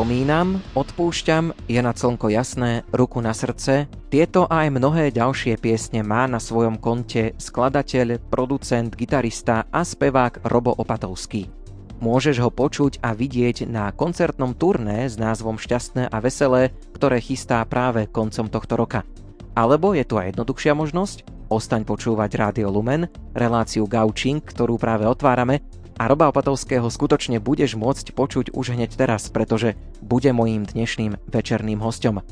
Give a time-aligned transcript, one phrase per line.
[0.00, 3.84] Spomínam, odpúšťam, je na slnko jasné, ruku na srdce.
[4.08, 10.48] Tieto a aj mnohé ďalšie piesne má na svojom konte skladateľ, producent, gitarista a spevák
[10.48, 11.52] Robo Opatovský.
[12.00, 17.60] Môžeš ho počuť a vidieť na koncertnom turné s názvom Šťastné a veselé, ktoré chystá
[17.68, 19.04] práve koncom tohto roka.
[19.52, 23.04] Alebo je tu aj jednoduchšia možnosť, ostaň počúvať Rádio Lumen,
[23.36, 25.60] reláciu Gaučing, ktorú práve otvárame
[26.00, 31.84] a Roba Opatovského skutočne budeš môcť počuť už hneď teraz, pretože bude mojím dnešným večerným
[31.84, 32.24] hostom.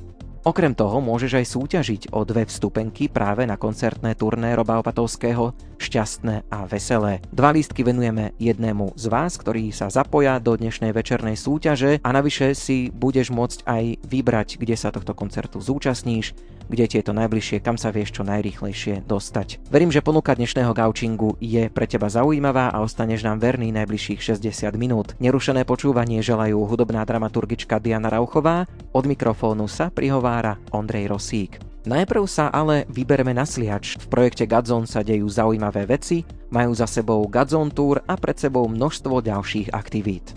[0.49, 6.49] Okrem toho môžeš aj súťažiť o dve vstupenky práve na koncertné turné Roba Opatovského Šťastné
[6.49, 7.21] a veselé.
[7.29, 12.57] Dva lístky venujeme jednému z vás, ktorí sa zapoja do dnešnej večernej súťaže a navyše
[12.57, 16.33] si budeš môcť aj vybrať, kde sa tohto koncertu zúčastníš
[16.69, 19.65] kde ti je to najbližšie, kam sa vieš čo najrýchlejšie dostať.
[19.73, 24.77] Verím, že ponuka dnešného gaučingu je pre teba zaujímavá a ostaneš nám verný najbližších 60
[24.77, 25.17] minút.
[25.19, 31.59] Nerušené počúvanie želajú hudobná dramaturgička Diana Rauchová, od mikrofónu sa prihovára Ondrej Rosík.
[31.89, 33.97] Najprv sa ale vybereme na sliač.
[33.97, 36.21] V projekte Gadzone sa dejú zaujímavé veci,
[36.53, 40.37] majú za sebou Gadzone Tour a pred sebou množstvo ďalších aktivít.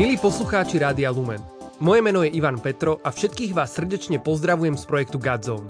[0.00, 1.44] Milí poslucháči Rádia Lumen,
[1.76, 5.68] moje meno je Ivan Petro a všetkých vás srdečne pozdravujem z projektu Godzone.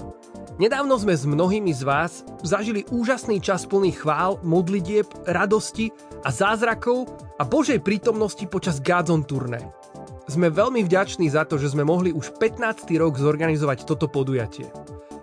[0.55, 5.91] Nedávno sme s mnohými z vás zažili úžasný čas plný chvál, modlitieb, radosti
[6.23, 9.67] a zázrakov a Božej prítomnosti počas Godzone turné.
[10.31, 12.87] Sme veľmi vďační za to, že sme mohli už 15.
[13.03, 14.71] rok zorganizovať toto podujatie.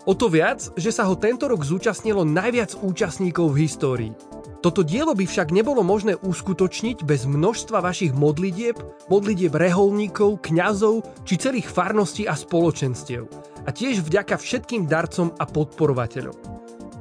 [0.03, 4.11] O to viac, že sa ho tento rok zúčastnilo najviac účastníkov v histórii–
[4.67, 8.75] toto dielo by však nebolo možné uskutočniť bez množstva vašich modlitieb,
[9.07, 13.31] modlitieb reholníkov, kňazov či celých farností a spoločenstiev.
[13.63, 16.35] A tiež vďaka všetkým darcom a podporovateľom.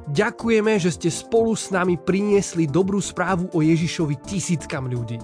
[0.07, 5.19] Ďakujeme, že ste spolu s nami priniesli dobrú správu o Ježišovi tisíckam ľudí.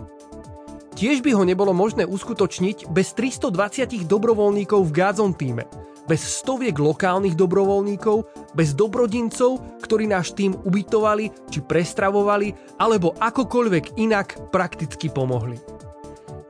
[1.00, 5.64] Tiež by ho nebolo možné uskutočniť bez 320 dobrovoľníkov v Gádzon týme–
[6.08, 14.52] bez stoviek lokálnych dobrovoľníkov, bez dobrodincov, ktorí náš tým ubytovali či prestravovali, alebo akokoľvek inak
[14.52, 15.60] prakticky pomohli.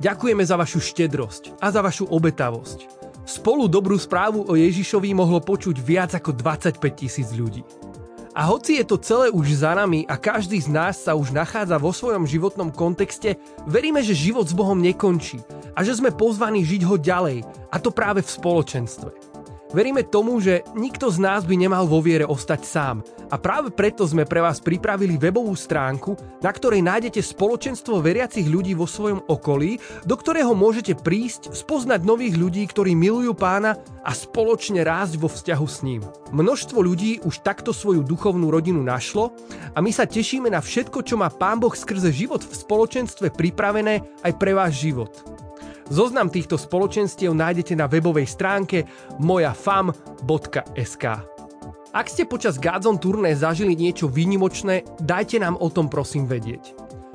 [0.03, 3.03] Ďakujeme za vašu štedrosť a za vašu obetavosť.
[3.23, 7.63] Spolu dobrú správu o Ježišovi mohlo počuť viac ako 25 tisíc ľudí.
[8.33, 11.77] A hoci je to celé už za nami a každý z nás sa už nachádza
[11.77, 13.37] vo svojom životnom kontexte,
[13.69, 15.39] veríme, že život s Bohom nekončí
[15.77, 19.32] a že sme pozvaní žiť ho ďalej, a to práve v spoločenstve.
[19.73, 23.01] Veríme tomu, že nikto z nás by nemal vo viere ostať sám
[23.33, 26.13] a práve preto sme pre vás pripravili webovú stránku,
[26.45, 32.37] na ktorej nájdete spoločenstvo veriacich ľudí vo svojom okolí, do ktorého môžete prísť, spoznať nových
[32.37, 36.05] ľudí, ktorí milujú pána a spoločne rásť vo vzťahu s ním.
[36.29, 39.33] Množstvo ľudí už takto svoju duchovnú rodinu našlo
[39.73, 44.05] a my sa tešíme na všetko, čo má pán Boh skrze život v spoločenstve pripravené
[44.21, 45.42] aj pre váš život.
[45.91, 48.87] Zoznam týchto spoločenstiev nájdete na webovej stránke
[49.19, 51.05] mojafam.sk.
[51.93, 56.73] Ak ste počas Gádzon turné zažili niečo výnimočné, dajte nám o tom prosím vedieť.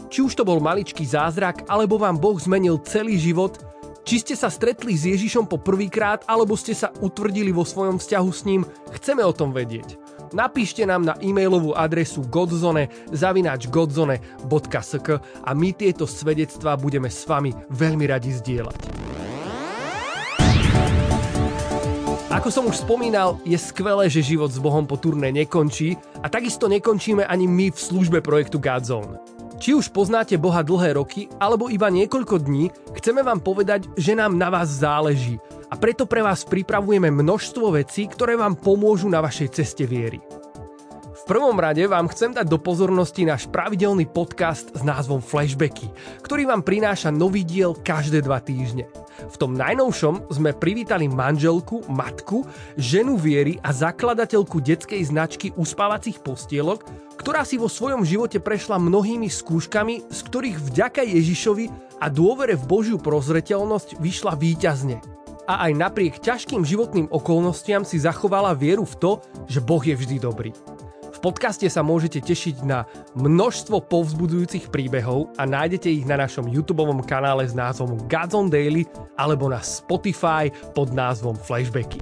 [0.08, 3.58] Či už to bol maličký zázrak, alebo vám Boh zmenil celý život,
[4.06, 8.30] či ste sa stretli s Ježišom po prvýkrát, alebo ste sa utvrdili vo svojom vzťahu
[8.32, 8.62] s ním,
[8.94, 12.98] chceme o tom vedieť napíšte nám na e-mailovú adresu godzone.sk
[15.44, 18.80] a my tieto svedectvá budeme s vami veľmi radi zdieľať.
[22.28, 26.70] Ako som už spomínal, je skvelé, že život s Bohom po turné nekončí a takisto
[26.70, 29.18] nekončíme ani my v službe projektu Godzone.
[29.58, 34.38] Či už poznáte Boha dlhé roky, alebo iba niekoľko dní, chceme vám povedať, že nám
[34.38, 39.48] na vás záleží a preto pre vás pripravujeme množstvo vecí, ktoré vám pomôžu na vašej
[39.52, 40.20] ceste viery.
[41.18, 45.92] V prvom rade vám chcem dať do pozornosti náš pravidelný podcast s názvom Flashbacky,
[46.24, 48.88] ktorý vám prináša nový diel každé dva týždne.
[49.28, 52.48] V tom najnovšom sme privítali manželku, matku,
[52.80, 56.88] ženu viery a zakladateľku detskej značky uspávacích postielok,
[57.20, 62.64] ktorá si vo svojom živote prešla mnohými skúškami, z ktorých vďaka Ježišovi a dôvere v
[62.64, 65.17] Božiu prozreteľnosť vyšla výťazne
[65.48, 69.12] a aj napriek ťažkým životným okolnostiam si zachovala vieru v to,
[69.48, 70.52] že Boh je vždy dobrý.
[71.08, 72.86] V podcaste sa môžete tešiť na
[73.18, 78.86] množstvo povzbudzujúcich príbehov a nájdete ich na našom YouTube kanále s názvom Gods on Daily
[79.18, 81.98] alebo na Spotify pod názvom Flashbacky.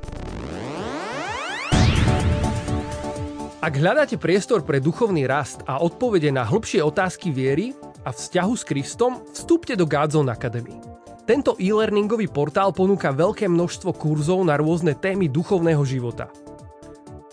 [3.64, 7.72] Ak hľadáte priestor pre duchovný rast a odpovede na hlbšie otázky viery
[8.04, 10.95] a vzťahu s Kristom, vstúpte do Godzone Academy.
[11.26, 16.31] Tento e-learningový portál ponúka veľké množstvo kurzov na rôzne témy duchovného života.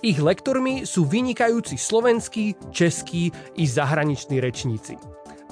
[0.02, 4.98] Ich lektormi sú vynikajúci slovenskí, českí i zahraniční rečníci.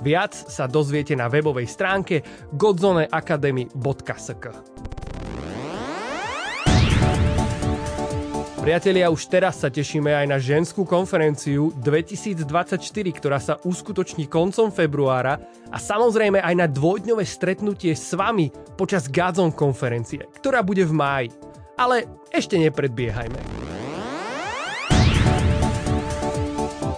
[0.02, 2.26] Viac sa dozviete na webovej stránke
[2.58, 4.46] godzoneacademy.sk
[8.62, 12.78] Priatelia, už teraz sa tešíme aj na ženskú konferenciu 2024,
[13.10, 15.42] ktorá sa uskutoční koncom februára
[15.74, 21.28] a samozrejme aj na dvojdňové stretnutie s vami počas Gazon konferencie, ktorá bude v máji.
[21.74, 23.42] Ale ešte nepredbiehajme.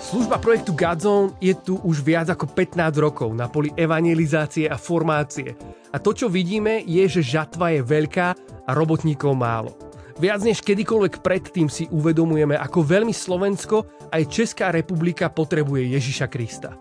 [0.03, 5.55] Služba projektu Godzone je tu už viac ako 15 rokov na poli evangelizácie a formácie.
[5.89, 8.27] A to, čo vidíme, je, že žatva je veľká
[8.67, 9.92] a robotníkov málo.
[10.21, 16.77] Viac než kedykoľvek predtým si uvedomujeme, ako veľmi Slovensko aj Česká republika potrebuje Ježiša Krista.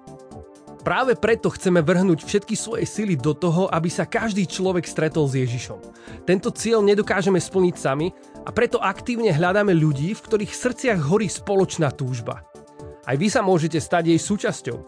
[0.83, 5.39] Práve preto chceme vrhnúť všetky svoje sily do toho, aby sa každý človek stretol s
[5.39, 5.79] Ježišom.
[6.27, 8.11] Tento cieľ nedokážeme splniť sami
[8.43, 12.43] a preto aktívne hľadáme ľudí, v ktorých srdciach horí spoločná túžba.
[13.07, 14.79] Aj vy sa môžete stať jej súčasťou.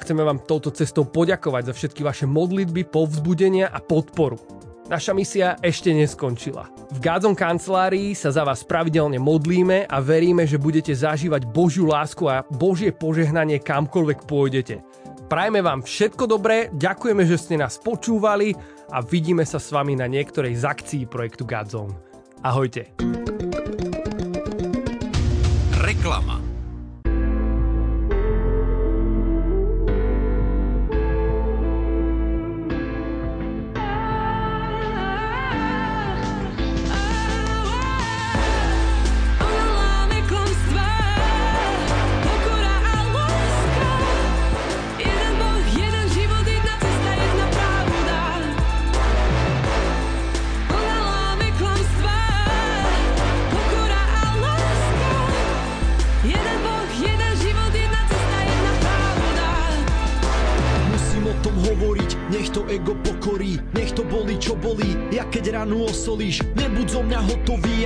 [0.00, 4.40] Chceme vám touto cestou poďakovať za všetky vaše modlitby, povzbudenia a podporu.
[4.84, 6.68] Naša misia ešte neskončila.
[6.92, 12.28] V Gádzom kancelárii sa za vás pravidelne modlíme a veríme, že budete zažívať Božiu lásku
[12.28, 14.84] a Božie požehnanie kamkoľvek pôjdete.
[15.24, 18.52] Prajme vám všetko dobré, ďakujeme, že ste nás počúvali
[18.92, 21.96] a vidíme sa s vami na niektorej z akcií projektu Godzone.
[22.44, 22.92] Ahojte.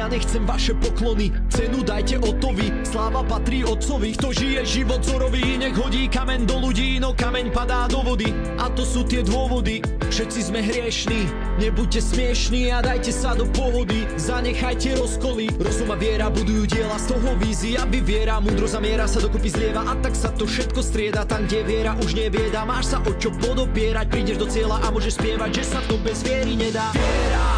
[0.09, 6.09] Nechcem vaše poklony Cenu dajte otovi, sláva patrí otcovi Kto žije život zorový, nech hodí
[6.09, 8.31] kamen do ľudí No kameň padá do vody.
[8.57, 9.85] A to sú tie dôvody.
[10.09, 11.29] Všetci sme hriešní,
[11.61, 14.09] nebuďte smiešní a dajte sa do pohody.
[14.17, 16.97] Zanechajte rozkoly, rozum a viera budujú diela.
[16.97, 19.85] Z toho vízia vyviera, múdro zamiera sa dokopy zlieva.
[19.85, 22.65] A tak sa to všetko strieda, tam kde viera už nevieda.
[22.65, 26.25] Máš sa o čo podopierať, prídeš do cieľa a môžeš spievať Že sa to bez
[26.25, 26.89] viery nedá.
[26.97, 27.58] Viera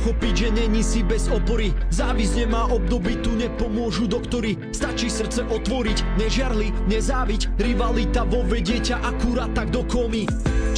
[0.00, 1.76] pochopiť, že není si bez opory.
[1.92, 4.56] Závisť nemá obdoby, tu nepomôžu doktory.
[4.72, 7.60] Stačí srdce otvoriť, nežiarli, nezáviť.
[7.60, 10.24] Rivalita vo vedieťa akurát tak do komy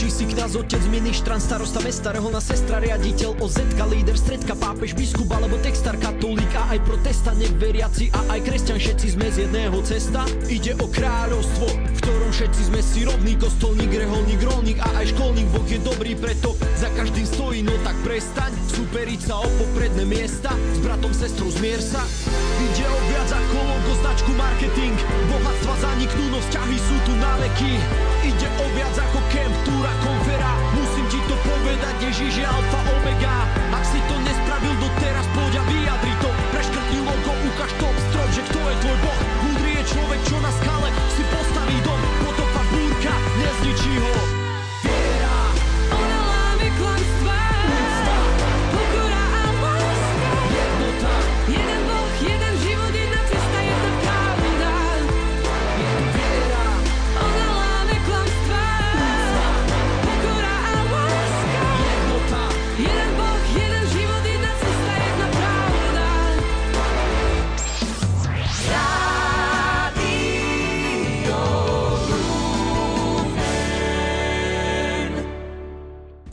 [0.02, 5.30] či si kňaz, otec, ministran, starosta mesta, reholná sestra, riaditeľ, ozetka, líder, stredka, pápež, biskup
[5.30, 10.26] alebo textár, katolík a aj protestant, veriaci a aj kresťan, všetci sme z jedného cesta.
[10.50, 15.46] Ide o kráľovstvo, v ktorom všetci sme si rovní, kostolník, reholník, rolník a aj školník,
[15.54, 20.50] Boh je dobrý, preto za každým stojí, no tak prestaň, superiť sa o popredné miesta,
[20.50, 22.02] s bratom, sestrou zmier sa.
[22.58, 24.98] Ide o viac ako logo, značku, marketing,
[25.30, 27.78] bohatstva zaniknú, no vzťahy sú tu na veky.
[28.26, 29.92] Ide o viac ako kemp, túra,
[32.02, 33.46] Ježiš je alfa omega.
[33.70, 36.30] Ak si to nespravil doteraz, poď a vyjadri to.
[36.50, 39.20] Preškrtni logo, ukáž top strop, že kto je tvoj boh.
[39.46, 42.00] Múdry je človek, čo na skale si postaví dom.
[42.26, 44.31] Potopa búrka, nezničí ho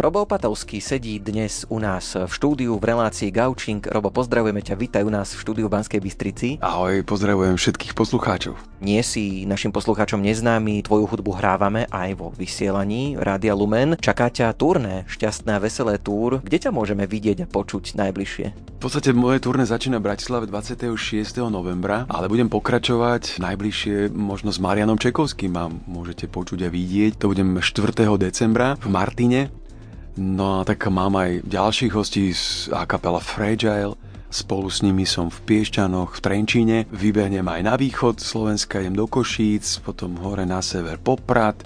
[0.09, 3.77] Robo Opatovský sedí dnes u nás v štúdiu v relácii Gaučing.
[3.93, 6.57] Robo, pozdravujeme ťa, vítaj u nás v štúdiu Banskej Bystrici.
[6.65, 8.57] Ahoj, pozdravujem všetkých poslucháčov.
[8.81, 14.01] Nie si našim poslucháčom neznámy, tvoju hudbu hrávame aj vo vysielaní Rádia Lumen.
[14.01, 16.41] Čaká ťa turné, šťastné a veselé túr.
[16.41, 18.45] Kde ťa môžeme vidieť a počuť najbližšie?
[18.49, 20.89] V podstate moje turné začína v Bratislave 26.
[21.53, 27.21] novembra, ale budem pokračovať najbližšie možno s Marianom Čekovským a môžete počuť a vidieť.
[27.21, 28.09] To budem 4.
[28.17, 29.53] decembra v Martine
[30.17, 33.93] No a tak mám aj ďalších hostí z a kapela Fragile,
[34.29, 39.09] Spolu s nimi som v Piešťanoch v Trenčíne, vybehnem aj na východ Slovenska, idem do
[39.09, 41.57] Košíc, potom hore na sever Poprad,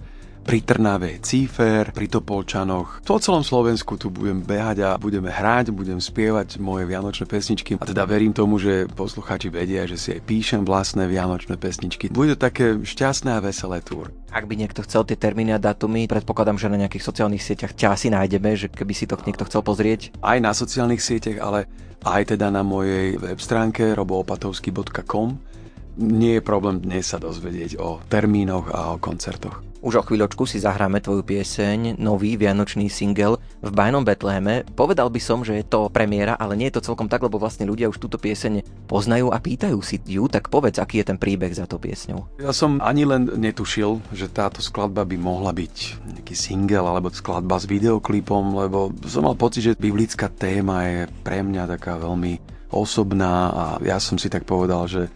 [0.44, 3.02] pri Trnave Cífer, pri Topolčanoch.
[3.08, 7.80] Po celom Slovensku tu budem behať a budeme hrať, budem spievať moje vianočné pesničky.
[7.80, 12.12] A teda verím tomu, že poslucháči vedia, že si aj píšem vlastné vianočné pesničky.
[12.12, 14.12] Bude to také šťastné a veselé túr.
[14.30, 17.88] Ak by niekto chcel tie termíny a datumy, predpokladám, že na nejakých sociálnych sieťach ťa
[17.96, 20.12] asi nájdeme, že keby si to niekto chcel pozrieť.
[20.20, 21.72] Aj na sociálnych sieťach, ale
[22.04, 25.53] aj teda na mojej web stránke roboopatovsky.com.
[25.94, 29.62] Nie je problém dnes sa dozvedieť o termínoch a o koncertoch.
[29.84, 34.64] Už o chvíľočku si zahráme tvoju pieseň, nový vianočný single v Bajnom Betleheme.
[34.80, 37.68] Povedal by som, že je to premiéra, ale nie je to celkom tak, lebo vlastne
[37.68, 41.52] ľudia už túto pieseň poznajú a pýtajú si ju, tak povedz, aký je ten príbeh
[41.52, 42.32] za to piesňou.
[42.40, 45.76] Ja som ani len netušil, že táto skladba by mohla byť
[46.16, 51.44] nejaký single alebo skladba s videoklipom, lebo som mal pocit, že biblická téma je pre
[51.44, 52.40] mňa taká veľmi
[52.72, 55.12] osobná a ja som si tak povedal, že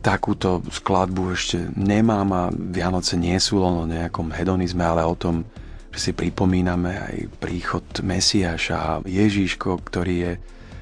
[0.00, 5.44] takúto skladbu ešte nemám a Vianoce nie sú len o nejakom hedonizme, ale o tom,
[5.92, 10.32] že si pripomíname aj príchod Mesiaša, Ježíško, ktorý je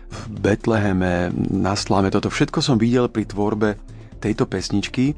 [0.08, 2.08] v Betleheme, na slame.
[2.08, 3.76] Toto všetko som videl pri tvorbe
[4.22, 5.12] tejto pesničky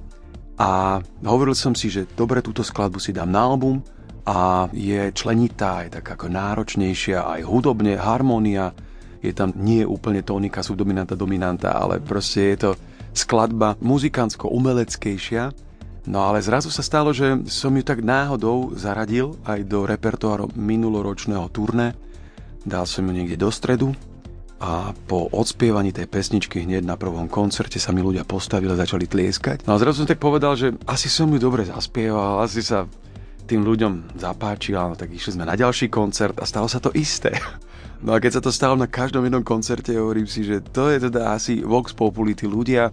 [0.58, 3.84] a hovoril som si, že dobre, túto skladbu si dám na album
[4.24, 8.72] a je členitá, je tak ako náročnejšia, aj hudobne, harmónia,
[9.20, 12.70] je tam nie úplne tónika, subdominanta, dominanta, ale proste je to
[13.12, 15.50] skladba muzikantsko-umeleckejšia,
[16.06, 21.46] no ale zrazu sa stalo, že som ju tak náhodou zaradil aj do repertoáru minuloročného
[21.50, 21.94] turné.
[22.62, 23.96] Dal som ju niekde do stredu
[24.60, 29.08] a po odspievaní tej pesničky hneď na prvom koncerte sa mi ľudia postavili a začali
[29.08, 29.64] tlieskať.
[29.64, 32.84] No a zrazu som tak povedal, že asi som ju dobre zaspieval, asi sa
[33.48, 37.32] tým ľuďom zapáčila, no tak išli sme na ďalší koncert a stalo sa to isté.
[38.00, 41.12] No a keď sa to stalo na každom jednom koncerte, hovorím si, že to je
[41.12, 42.88] teda asi Vox Populi, tí ľudia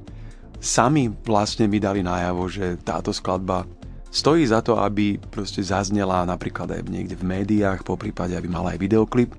[0.60, 3.64] sami vlastne mi dali najavo, že táto skladba
[4.12, 8.76] stojí za to, aby proste zaznela napríklad aj niekde v médiách, po prípade, aby mala
[8.76, 9.32] aj videoklip.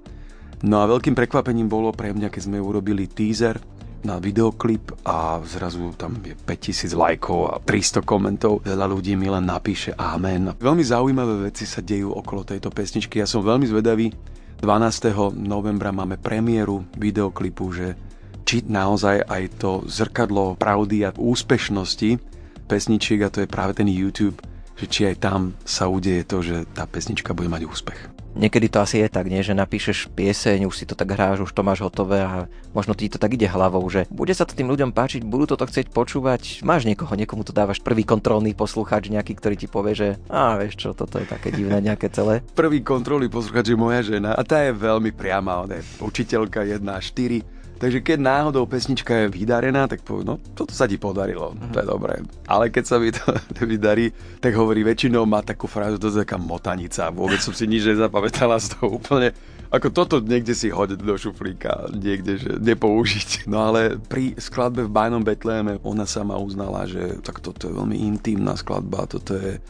[0.65, 3.61] No a veľkým prekvapením bolo pre mňa, keď sme urobili teaser
[3.99, 8.63] na videoklip a zrazu tam je 5000 lajkov a 300 komentov.
[8.63, 10.55] Veľa ľudí mi len napíše amen.
[10.57, 13.19] Veľmi zaujímavé veci sa dejú okolo tejto pesničky.
[13.19, 14.15] Ja som veľmi zvedavý,
[14.59, 15.39] 12.
[15.39, 17.95] novembra máme premiéru videoklipu, že
[18.43, 22.19] či naozaj aj to zrkadlo pravdy a úspešnosti
[22.67, 24.43] pesničiek, a to je práve ten YouTube,
[24.75, 28.18] že či aj tam sa udeje to, že tá pesnička bude mať úspech.
[28.37, 29.41] Niekedy to asi je tak, nie?
[29.41, 33.09] že napíšeš pieseň, už si to tak hráš, už to máš hotové a možno ti
[33.09, 36.61] to tak ide hlavou, že bude sa to tým ľuďom páčiť, budú toto chcieť počúvať,
[36.67, 40.77] máš niekoho, niekomu to dávaš prvý kontrolný poslucháč, nejaký, ktorý ti povie, že a vieš
[40.77, 42.45] čo, toto je také divné nejaké celé.
[42.53, 46.85] Prvý kontrolný poslucháč je moja žena a tá je veľmi priama, ona je učiteľka 1
[46.85, 51.71] 4 Takže keď náhodou pesnička je vydarená, tak povie, no toto sa ti podarilo, mm.
[51.71, 52.15] to je dobré.
[52.51, 53.23] Ale keď sa mi to
[53.71, 54.11] vydarí,
[54.43, 58.59] tak hovorí, väčšinou má takú frázu, to je taká motanica, vôbec som si nič nezapamätala
[58.59, 59.31] z toho úplne.
[59.69, 63.45] Ako toto niekde si hodiť do šuflíka, niekde, že nepoužiť.
[63.53, 68.01] No ale pri skladbe v Bajnom Betleheme ona sama uznala, že tak toto je veľmi
[68.01, 69.61] intimná skladba, toto je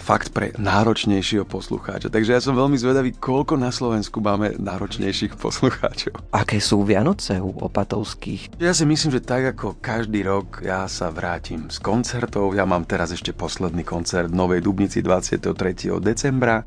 [0.00, 2.08] fakt pre náročnejšieho poslucháča.
[2.08, 6.16] Takže ja som veľmi zvedavý, koľko na Slovensku máme náročnejších poslucháčov.
[6.32, 8.56] Aké sú Vianoce u opatovských?
[8.56, 12.56] Ja si myslím, že tak ako každý rok ja sa vrátim z koncertov.
[12.56, 15.52] Ja mám teraz ešte posledný koncert v Novej Dubnici 23.
[16.00, 16.64] decembra.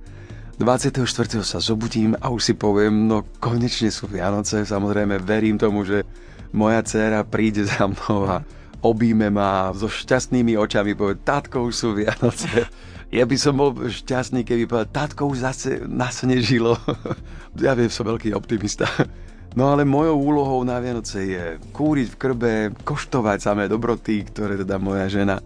[0.61, 1.01] 24.
[1.41, 4.61] sa zobudím a už si poviem, no konečne sú Vianoce.
[4.61, 6.05] Samozrejme verím tomu, že
[6.53, 8.45] moja dcéra príde za mnou a
[8.85, 12.69] obíme ma so šťastnými očami, povie, tátko, už sú Vianoce.
[13.13, 16.73] Ja by som bol šťastný, keby povedal, tátko už zase nasnežilo.
[17.61, 18.89] ja viem, som veľký optimista.
[19.53, 21.43] No ale mojou úlohou na Vianoce je
[21.77, 25.37] kúriť v krbe, koštovať samé dobroty, ktoré teda moja žena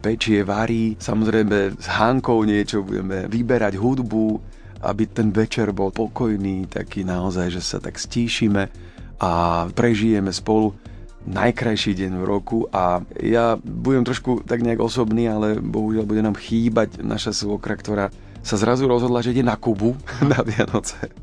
[0.00, 0.96] pečie, varí.
[0.96, 4.40] Samozrejme s Hankou niečo budeme vyberať hudbu,
[4.80, 8.72] aby ten večer bol pokojný, taký naozaj, že sa tak stíšime
[9.20, 9.30] a
[9.68, 10.72] prežijeme spolu
[11.26, 16.34] najkrajší deň v roku a ja budem trošku tak nejak osobný, ale bohužiaľ bude nám
[16.34, 18.10] chýbať naša svokra, ktorá
[18.42, 19.94] sa zrazu rozhodla, že ide na Kubu
[20.32, 21.14] na Vianoce.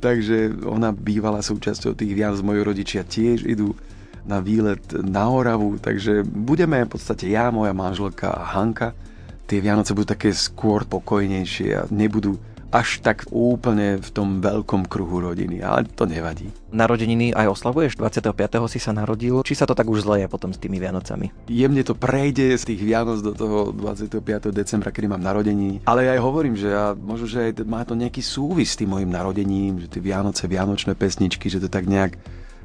[0.00, 3.76] Takže ona bývala súčasťou tých Vianoc, moji rodičia tiež idú
[4.24, 8.96] na výlet na Oravu, takže budeme v podstate ja, moja manželka a Hanka.
[9.44, 12.38] Tie Vianoce budú také skôr pokojnejšie a nebudú
[12.70, 16.50] až tak úplne v tom veľkom kruhu rodiny, ale to nevadí.
[16.70, 17.98] Narodeniny aj oslavuješ?
[17.98, 18.30] 25.
[18.70, 21.34] si sa narodil, či sa to tak už zleje potom s tými Vianocami?
[21.50, 24.22] Jemne to prejde z tých Vianoc do toho 25.
[24.54, 27.98] decembra, kedy mám narodení, ale ja aj hovorím, že ja, možno, že aj má to
[27.98, 32.14] nejaký súvis s tým mojim narodením, že tie Vianoce, Vianočné pesničky, že to tak nejak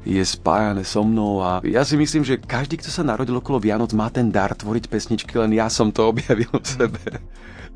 [0.06, 3.90] je spájané so mnou a ja si myslím, že každý, kto sa narodil okolo Vianoc,
[3.90, 7.02] má ten dar tvoriť pesničky, len ja som to objavil v sebe.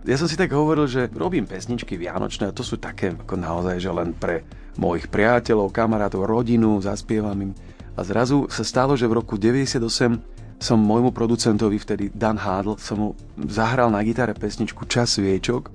[0.09, 3.77] Ja som si tak hovoril, že robím pesničky vianočné a to sú také ako naozaj,
[3.77, 4.49] že len pre
[4.81, 7.53] mojich priateľov, kamarátov, rodinu, zaspievam im.
[7.97, 12.97] A zrazu sa stalo, že v roku 98 som môjmu producentovi, vtedy Dan Hádl, som
[12.97, 13.09] mu
[13.45, 15.69] zahral na gitare pesničku Čas sviečok.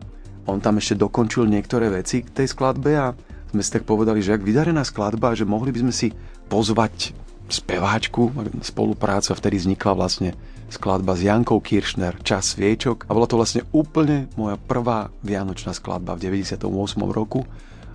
[0.50, 3.14] On tam ešte dokončil niektoré veci k tej skladbe a
[3.50, 6.14] sme si tak povedali, že ak vydarená skladba, že mohli by sme si
[6.50, 7.14] pozvať
[7.50, 10.34] speváčku, spoluprácu a vtedy vznikla vlastne
[10.70, 16.18] skladba s Jankou Kiršner, Čas sviečok a bola to vlastne úplne moja prvá vianočná skladba
[16.18, 16.66] v 98.
[17.12, 17.46] roku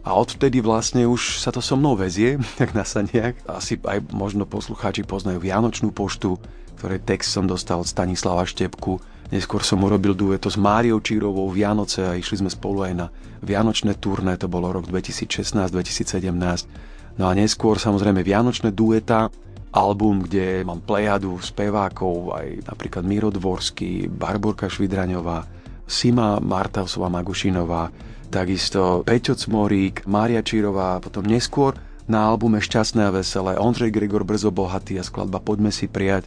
[0.01, 3.45] a odvtedy vlastne už sa to so mnou vezie, tak na sa nejak.
[3.45, 6.41] Asi aj možno poslucháči poznajú Vianočnú poštu,
[6.81, 8.97] ktoré text som dostal od Stanislava Štepku.
[9.31, 13.07] Neskôr som urobil dueto s Máriou Čírovou Vianoce a išli sme spolu aj na
[13.45, 17.21] Vianočné turné, to bolo rok 2016-2017.
[17.21, 19.31] No a neskôr samozrejme Vianočné dueta,
[19.71, 25.47] album, kde mám plejadu spevákov, aj napríklad Miro Dvorský, Barborka Švidraňová,
[25.87, 27.91] Sima Martausová Magušinová,
[28.31, 31.75] takisto Peťo Cmorík, Mária Čírová, potom neskôr
[32.11, 36.27] na albume Šťastné a veselé Ondřej Gregor Brzo bohatý a skladba Poďme si prijať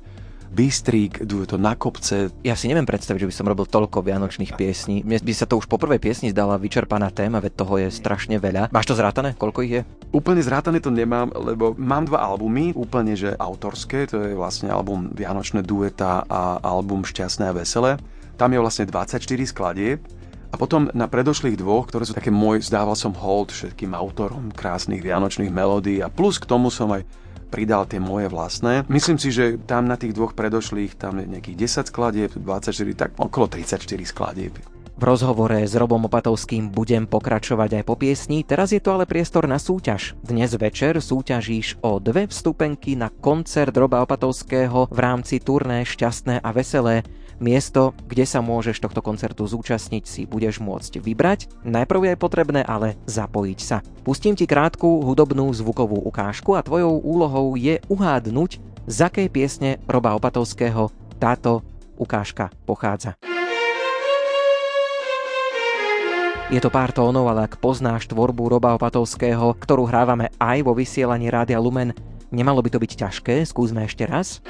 [0.53, 2.29] Bystrík, to na kopce.
[2.45, 5.01] Ja si neviem predstaviť, že by som robil toľko vianočných piesní.
[5.01, 8.38] Mne by sa to už po prvej piesni zdala vyčerpaná téma, veď toho je strašne
[8.38, 8.69] veľa.
[8.69, 9.33] Máš to zrátané?
[9.33, 9.81] Koľko ich je?
[10.13, 15.10] Úplne zrátané to nemám, lebo mám dva albumy, úplne že autorské, to je vlastne album
[15.10, 17.98] Vianočné dueta a album Šťastné a veselé.
[18.38, 20.05] Tam je vlastne 24 skladieb
[20.53, 25.01] a potom na predošlých dvoch, ktoré sú také môj, zdával som hold všetkým autorom krásnych
[25.01, 27.01] vianočných melódií a plus k tomu som aj
[27.53, 28.89] pridal tie moje vlastné.
[28.89, 33.10] Myslím si, že tam na tých dvoch predošlých, tam je nejakých 10 skladieb, 24, tak
[33.21, 33.77] okolo 34
[34.10, 34.58] skladieb.
[34.93, 39.49] V rozhovore s Robom Opatovským budem pokračovať aj po piesni, teraz je to ale priestor
[39.49, 40.13] na súťaž.
[40.21, 46.49] Dnes večer súťažíš o dve vstupenky na koncert Roba Opatovského v rámci turné Šťastné a
[46.54, 47.01] veselé.
[47.41, 51.50] Miesto, kde sa môžeš tohto koncertu zúčastniť, si budeš môcť vybrať.
[51.65, 53.82] Najprv je potrebné ale zapojiť sa.
[54.06, 60.12] Pustím ti krátku hudobnú zvukovú ukážku a tvojou úlohou je uhádnuť, z akej piesne Roba
[60.19, 61.63] Opatovského táto
[61.96, 63.15] ukážka pochádza.
[66.52, 71.32] Je to pár tónov, ale ak poznáš tvorbu Roba Opatovského, ktorú hrávame aj vo vysielaní
[71.32, 71.96] Rádia Lumen,
[72.30, 74.43] nemalo by to byť ťažké, skúsme ešte raz.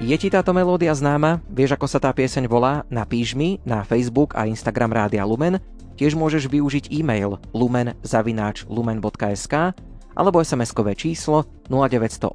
[0.00, 1.44] Je ti táto melódia známa?
[1.52, 2.88] Vieš, ako sa tá pieseň volá?
[2.88, 5.60] Napíš mi na Facebook a Instagram Rádia Lumen.
[6.00, 9.54] Tiež môžeš využiť e-mail lumen.lumen.sk
[10.16, 12.32] alebo SMS-kové číslo 0908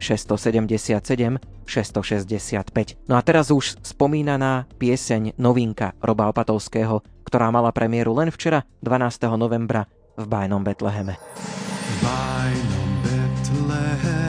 [0.00, 1.36] 677
[1.68, 2.96] 665.
[3.04, 9.36] No a teraz už spomínaná pieseň novinka Roba Opatovského, ktorá mala premiéru len včera, 12.
[9.36, 9.84] novembra
[10.16, 11.20] v Bajnom Betleheme.
[12.00, 14.25] Bajnom Betleheme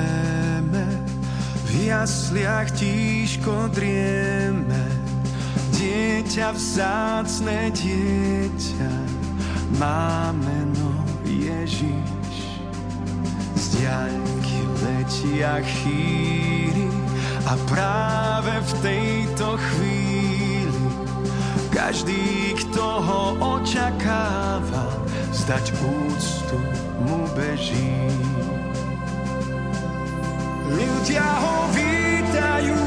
[1.88, 4.84] jasliach tížko drieme,
[5.72, 8.92] dieťa vzácne dieťa,
[9.80, 10.92] má meno
[11.24, 12.36] Ježiš.
[13.56, 16.92] Z diaľky letia chýry
[17.48, 20.84] a práve v tejto chvíli
[21.72, 23.24] každý, kto ho
[23.60, 24.92] očakáva,
[25.32, 26.60] zdať úctu
[27.08, 28.12] mu beží.
[30.68, 32.84] Ľudia ho vítajú,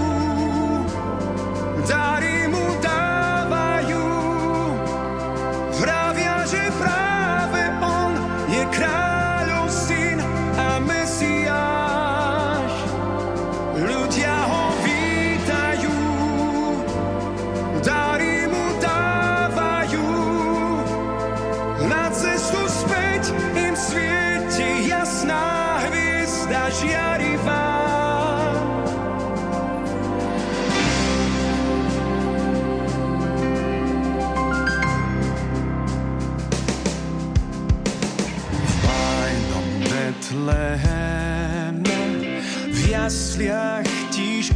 [1.89, 2.90] dary mu dávajú,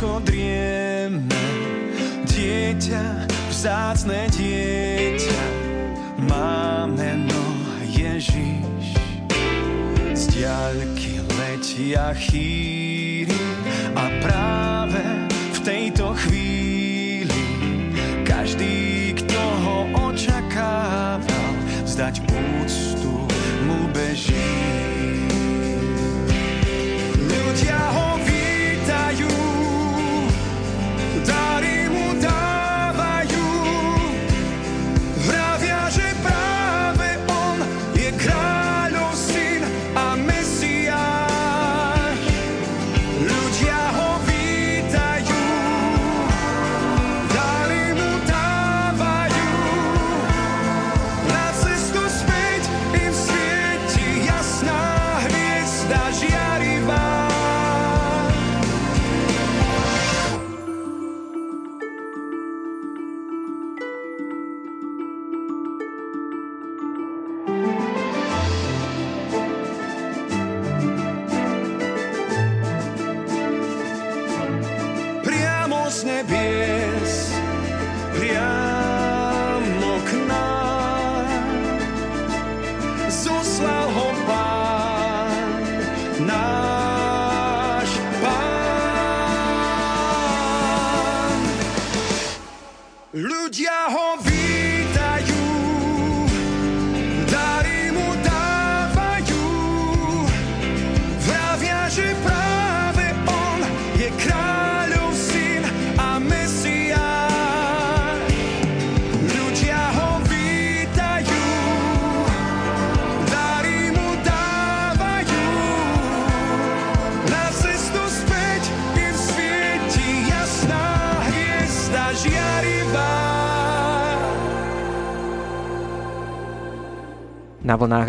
[0.04, 1.40] ako drieme.
[2.28, 5.44] Dieťa, vzácne dieťa,
[6.28, 7.44] máme no
[7.88, 9.00] Ježiš.
[10.12, 13.32] Z diaľky letia chýry
[13.96, 15.00] a práve
[15.56, 17.40] v tejto chvíli
[18.28, 19.76] každý, kto ho
[20.12, 21.48] očakával,
[21.88, 22.53] vzdať úctu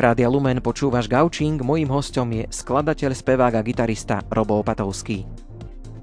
[0.06, 5.26] Rádia Lumen počúvaš Gaučing, mojím hostom je skladateľ, spevák a gitarista Robo Opatovský.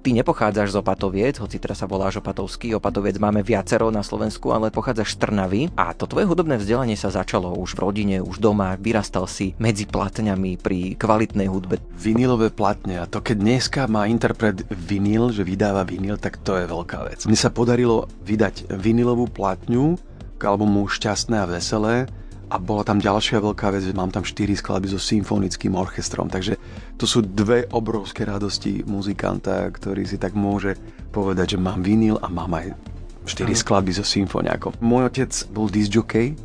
[0.03, 4.75] Ty nepochádzaš z Opatoviec, hoci teraz sa voláš Opatovský, Opatoviec máme viacero na Slovensku, ale
[4.75, 8.75] pochádzaš z Trnavy a to tvoje hudobné vzdelanie sa začalo už v rodine, už doma,
[8.75, 11.79] vyrastal si medzi platňami pri kvalitnej hudbe.
[11.95, 16.67] Vinilové platne a to keď dneska má interpret vinyl, že vydáva vinyl, tak to je
[16.67, 17.23] veľká vec.
[17.23, 19.95] Mne sa podarilo vydať vinilovú platňu
[20.35, 22.11] k albumu Šťastné a veselé
[22.53, 26.61] a bola tam ďalšia veľká vec, že mám tam 4 skladby so symfonickým orchestrom, takže
[27.01, 30.77] to sú dve obrovské radosti muzikanta, ktorý si tak môže
[31.09, 32.77] povedať, že mám vinyl a mám aj
[33.25, 34.77] 4 skladby so symfoniakom.
[34.85, 36.37] Môj otec bol disc jockey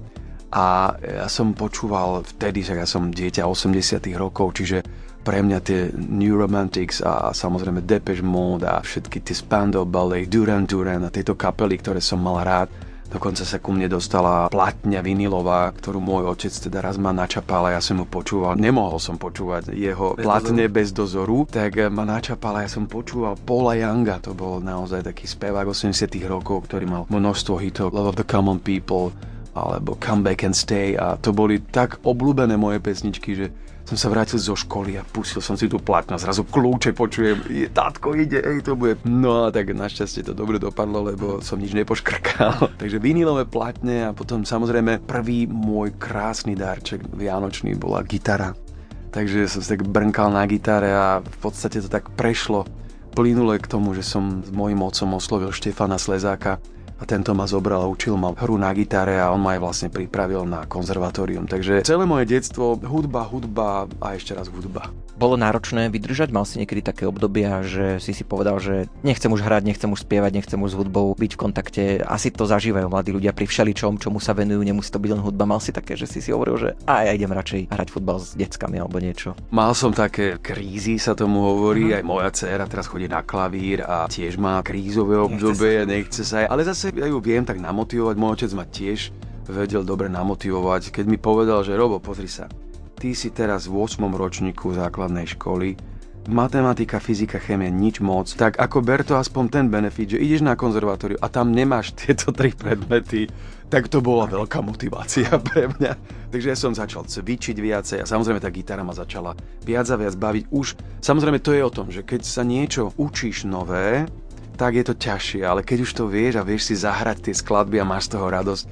[0.56, 4.88] a ja som počúval vtedy, že ja som dieťa 80 rokov, čiže
[5.28, 10.64] pre mňa tie New Romantics a samozrejme Depeche Mode a všetky tie Spandau Ballet, Duran
[10.64, 12.72] Duran a tieto kapely, ktoré som mal rád,
[13.08, 17.80] Dokonca sa ku mne dostala platňa vinilová, ktorú môj otec teda raz ma načapal a
[17.80, 18.60] ja som mu počúval.
[18.60, 23.40] Nemohol som počúvať jeho Bez platne bez dozoru, tak ma načapal a ja som počúval
[23.40, 25.96] Paula Younga, to bol naozaj taký spevák 80
[26.28, 27.96] rokov, ktorý mal množstvo hitov.
[27.96, 29.16] Love of the Common People
[29.58, 30.94] alebo Come Back and Stay.
[30.94, 33.48] A to boli tak obľúbené moje pesničky, že
[33.88, 37.40] som sa vrátil zo školy a pustil som si tú platňu a zrazu kľúče počujem,
[37.48, 39.00] je, tátko ide, ej, to bude.
[39.08, 42.68] No a tak našťastie to dobre dopadlo, lebo som nič nepoškrkal.
[42.84, 48.52] Takže vinilové platne a potom samozrejme prvý môj krásny darček vianočný bola gitara.
[49.16, 52.68] Takže som sa tak brnkal na gitare a v podstate to tak prešlo
[53.16, 56.60] plynule k tomu, že som s mojim otcom oslovil Štefana Slezáka
[56.98, 59.90] a tento ma zobral a učil ma hru na gitare a on ma aj vlastne
[59.94, 61.46] pripravil na konzervatórium.
[61.46, 64.90] Takže celé moje detstvo hudba, hudba a ešte raz hudba.
[65.18, 66.30] Bolo náročné vydržať?
[66.30, 70.06] Mal si niekedy také obdobia, že si si povedal, že nechcem už hrať, nechcem už
[70.06, 71.84] spievať, nechcem už s hudbou byť v kontakte.
[72.06, 75.50] Asi to zažívajú mladí ľudia pri všeličom, čomu sa venujú, nemusí to byť len hudba.
[75.50, 78.38] Mal si také, že si si hovoril, že a ja idem radšej hrať futbal s
[78.38, 79.34] deckami alebo niečo.
[79.50, 84.06] Mal som také krízy, sa tomu hovorí, aj moja dcéra teraz chodí na klavír a
[84.06, 88.52] tiež má krízové obdobie, nechce sa, ale zase ja ju viem tak namotivovať, môj otec
[88.54, 89.10] ma tiež
[89.48, 92.52] vedel dobre namotivovať, keď mi povedal, že Robo, pozri sa,
[92.98, 94.02] ty si teraz v 8.
[94.10, 95.78] ročníku základnej školy,
[96.28, 100.58] matematika, fyzika, chémia, nič moc, tak ako ber to aspoň ten benefit, že ideš na
[100.60, 103.30] konzervatóriu a tam nemáš tieto tri predmety,
[103.70, 105.94] tak to bola veľká motivácia pre mňa.
[106.34, 110.18] Takže ja som začal cvičiť viacej a samozrejme tá gitara ma začala viac a viac
[110.20, 110.44] baviť.
[110.52, 114.10] Už samozrejme to je o tom, že keď sa niečo učíš nové,
[114.58, 117.78] tak je to ťažšie, ale keď už to vieš a vieš si zahrať tie skladby
[117.78, 118.66] a máš z toho radosť,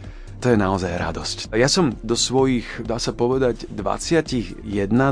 [0.45, 1.38] to je naozaj radosť.
[1.58, 4.62] Ja som do svojich, dá sa povedať, 21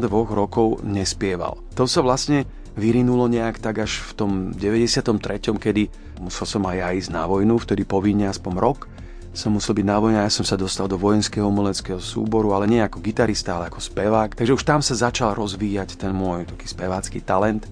[0.05, 1.57] dvoch rokov nespieval.
[1.73, 2.45] To sa vlastne
[2.77, 5.89] vyrinulo nejak tak až v tom 93., kedy
[6.21, 8.85] musel som aj ja ísť na vojnu, vtedy povinne aspoň rok.
[9.33, 12.69] Som musel byť na vojne a ja som sa dostal do vojenského umeleckého súboru, ale
[12.69, 14.37] nie ako gitarista, ale ako spevák.
[14.37, 17.65] Takže už tam sa začal rozvíjať ten môj taký spevácky talent.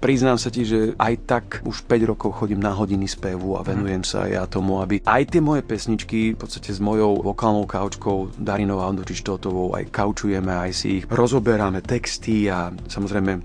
[0.00, 4.00] Priznám sa ti, že aj tak už 5 rokov chodím na hodiny spevu a venujem
[4.00, 8.80] sa ja tomu, aby aj tie moje pesničky v podstate s mojou vokálnou kaučkou Darinou
[8.80, 13.38] Andočištotovou aj kaučujeme, aj si ich rozoberáme texty a samozrejme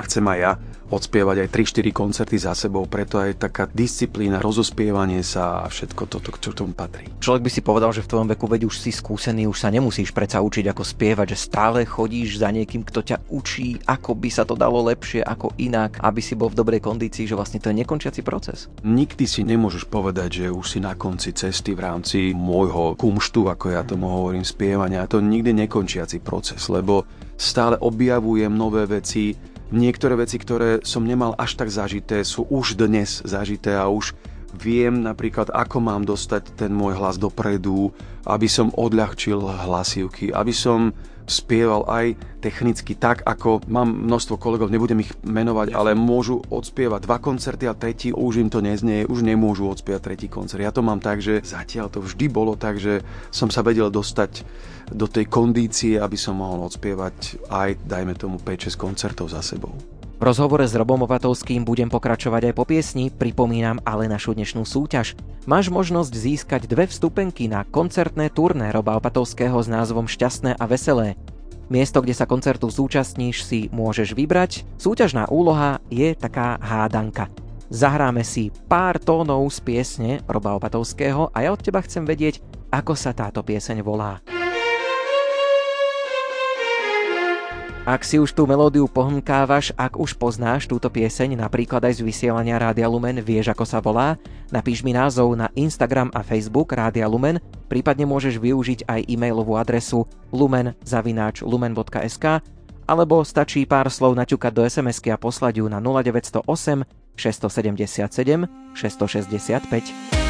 [0.00, 0.52] chcem aj ja
[0.90, 6.30] odspievať aj 3-4 koncerty za sebou, preto aj taká disciplína, rozospievanie sa a všetko toto,
[6.36, 7.08] čo k tomu patrí.
[7.20, 10.12] Človek by si povedal, že v tvojom veku veď už si skúsený, už sa nemusíš
[10.12, 14.44] predsa učiť ako spievať, že stále chodíš za niekým, kto ťa učí, ako by sa
[14.44, 17.80] to dalo lepšie, ako inak, aby si bol v dobrej kondícii, že vlastne to je
[17.80, 18.68] nekončiaci proces.
[18.84, 23.72] Nikdy si nemôžeš povedať, že už si na konci cesty v rámci môjho kumštu, ako
[23.72, 25.08] ja tomu hovorím, spievania.
[25.08, 29.34] To nikdy nekončiaci proces, lebo stále objavujem nové veci,
[29.72, 34.12] niektoré veci, ktoré som nemal až tak zažité, sú už dnes zažité a už
[34.54, 37.90] viem napríklad, ako mám dostať ten môj hlas dopredu,
[38.24, 45.00] aby som odľahčil hlasivky, aby som spieval aj technicky tak, ako mám množstvo kolegov, nebudem
[45.00, 49.64] ich menovať, ale môžu odspievať dva koncerty a tretí už im to neznie, už nemôžu
[49.72, 50.60] odspievať tretí koncert.
[50.60, 53.00] Ja to mám tak, že zatiaľ to vždy bolo tak, že
[53.32, 54.44] som sa vedel dostať
[54.92, 59.72] do tej kondície, aby som mohol odspievať aj, dajme tomu, 5-6 koncertov za sebou.
[60.14, 65.18] V rozhovore s Robom Opatovským budem pokračovať aj po piesni, pripomínam ale našu dnešnú súťaž.
[65.42, 71.18] Máš možnosť získať dve vstupenky na koncertné turné Roba Opatovského s názvom Šťastné a veselé.
[71.66, 74.62] Miesto, kde sa koncertu zúčastníš, si môžeš vybrať.
[74.78, 77.26] Súťažná úloha je taká hádanka.
[77.74, 82.38] Zahráme si pár tónov z piesne Roba Opatovského a ja od teba chcem vedieť,
[82.70, 84.22] ako sa táto pieseň volá.
[87.84, 92.56] Ak si už tú melódiu pohmkávaš, ak už poznáš túto pieseň, napríklad aj z vysielania
[92.56, 94.16] Rádia Lumen, vieš ako sa volá,
[94.48, 100.08] napíš mi názov na Instagram a Facebook Rádia Lumen, prípadne môžeš využiť aj e-mailovú adresu
[100.32, 102.24] lumen.lumen.sk
[102.88, 106.88] alebo stačí pár slov naťukať do sms a poslať ju na 0908
[107.20, 110.23] 677 665.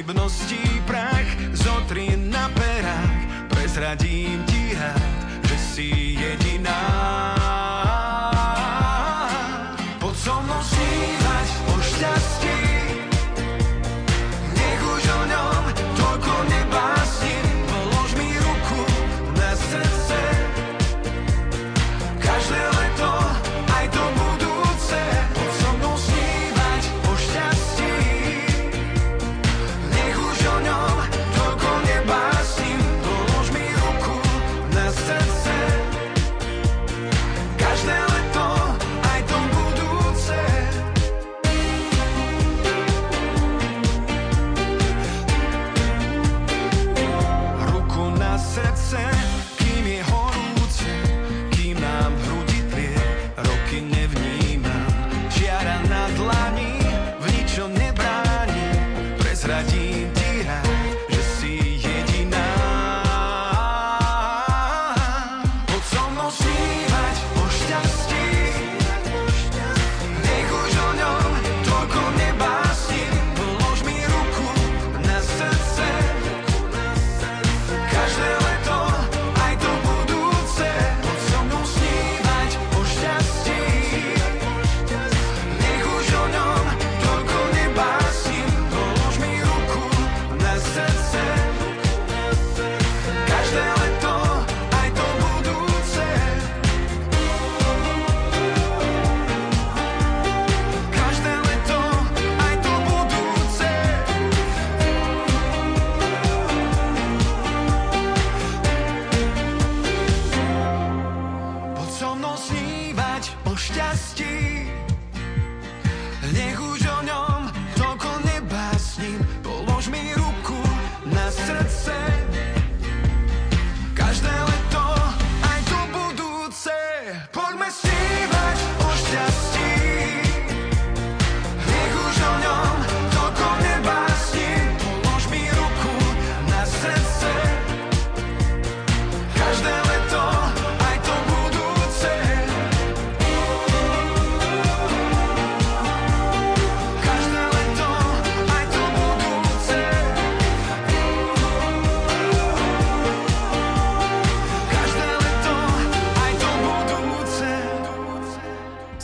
[0.00, 3.48] pochybností prach zotri na perách.
[3.48, 6.09] Prezradím ti rád, že si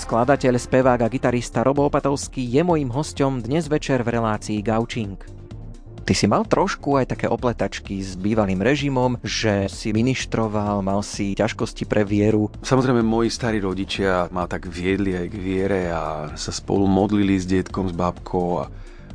[0.06, 5.18] Skladateľ, spevák a gitarista Robo Opatovský je mojím hostom dnes večer v relácii Gaučing.
[6.06, 11.34] Ty si mal trošku aj také opletačky s bývalým režimom, že si ministroval, mal si
[11.34, 12.54] ťažkosti pre vieru.
[12.62, 17.50] Samozrejme, moji starí rodičia ma tak viedli aj k viere a sa spolu modlili s
[17.50, 18.70] detkom, s babkou a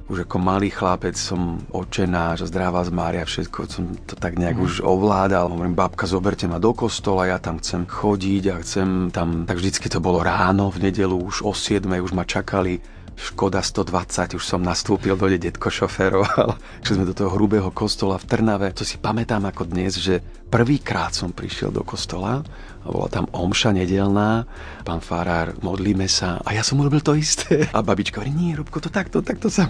[0.08, 4.58] už ako malý chlapec som očená, že zdravá z Mária, všetko som to tak nejak
[4.58, 4.66] mm.
[4.66, 5.52] už ovládal.
[5.52, 9.88] Hovorím, babka, zoberte ma do kostola, ja tam chcem chodiť a chcem tam, tak vždycky
[9.92, 12.82] to bolo ráno, v nedelu už o 7 už ma čakali
[13.22, 16.58] Škoda 120, už som nastúpil, dojde detko šoféroval.
[16.82, 18.74] Šli sme do toho hrubého kostola v Trnave.
[18.74, 22.42] To si pamätám ako dnes, že prvýkrát som prišiel do kostola
[22.89, 24.50] bola tam omša nedelná,
[24.82, 27.70] pán farár, modlíme sa a ja som urobil to isté.
[27.70, 29.70] A babička hovorí, nie, Robko, to takto, takto sam.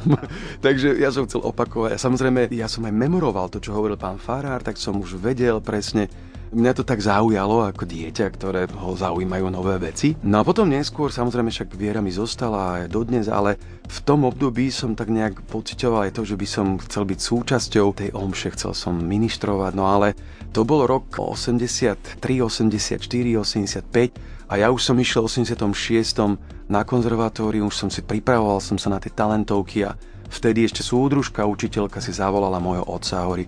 [0.65, 1.95] Takže ja som chcel opakovať.
[1.95, 5.59] A samozrejme, ja som aj memoroval to, čo hovoril pán farár, tak som už vedel
[5.59, 6.07] presne,
[6.51, 10.19] Mňa to tak zaujalo ako dieťa, ktoré ho zaujímajú nové veci.
[10.19, 13.55] No a potom neskôr, samozrejme však viera mi zostala aj dodnes, ale
[13.87, 17.87] v tom období som tak nejak pocitoval aj to, že by som chcel byť súčasťou
[17.95, 20.11] tej omše, chcel som ministrovať, no ale
[20.51, 26.67] to bol rok 83, 84, 85 a ja už som išiel v 86.
[26.67, 29.95] na konzervatórium, už som si pripravoval som sa na tie talentovky a
[30.27, 33.47] vtedy ešte súdružka, učiteľka si zavolala môjho otca a hovorí,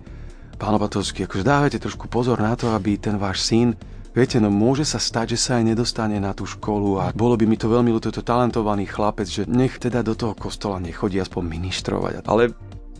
[0.56, 3.76] pán Opatovský, akože dávajte trošku pozor na to, aby ten váš syn
[4.14, 7.50] Viete, no môže sa stať, že sa aj nedostane na tú školu a bolo by
[7.50, 11.42] mi to veľmi ľúto, to talentovaný chlapec, že nech teda do toho kostola nechodí aspoň
[11.42, 12.12] ministrovať.
[12.22, 12.54] Ale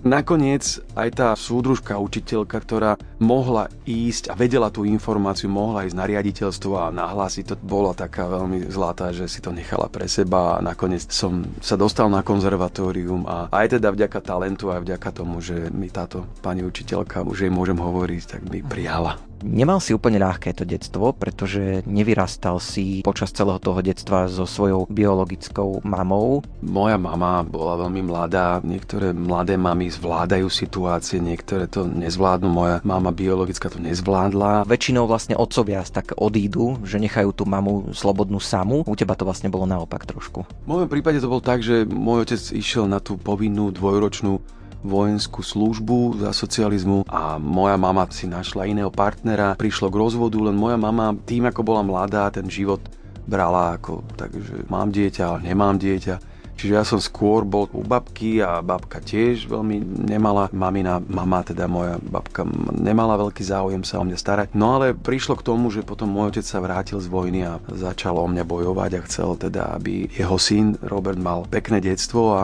[0.05, 6.05] Nakoniec aj tá súdružka, učiteľka, ktorá mohla ísť a vedela tú informáciu, mohla ísť na
[6.05, 10.63] riaditeľstvo a nahlásiť, to bola taká veľmi zlatá, že si to nechala pre seba a
[10.63, 15.73] nakoniec som sa dostal na konzervatórium a aj teda vďaka talentu a vďaka tomu, že
[15.73, 19.34] mi táto pani učiteľka, už jej môžem hovoriť, tak mi prijala.
[19.43, 24.87] Nemal si úplne ľahké to detstvo, pretože nevyrastal si počas celého toho detstva so svojou
[24.87, 26.45] biologickou mamou.
[26.63, 32.47] Moja mama bola veľmi mladá, niektoré mladé mamy zvládajú situácie, niektoré to nezvládnu.
[32.47, 34.69] Moja mama biologická to nezvládla.
[34.69, 38.83] Väčšinou vlastne otcovia tak odídu, že nechajú tú mamu slobodnú samu.
[38.83, 40.43] U teba to vlastne bolo naopak trošku.
[40.43, 44.43] V mojom prípade to bol tak, že môj otec išiel na tú povinnú dvojročnú
[44.85, 50.55] vojenskú službu za socializmu a moja mama si našla iného partnera, prišlo k rozvodu, len
[50.55, 52.85] moja mama tým, ako bola mladá, ten život
[53.25, 56.37] brala ako, takže mám dieťa, ale nemám dieťa.
[56.55, 61.67] Čiže ja som skôr bol u babky a babka tiež veľmi nemala, mamina, mama teda
[61.67, 64.47] moja babka nemala veľký záujem sa o mňa starať.
[64.55, 68.15] No ale prišlo k tomu, že potom môj otec sa vrátil z vojny a začal
[68.15, 72.43] o mňa bojovať a chcel teda, aby jeho syn Robert mal pekné detstvo a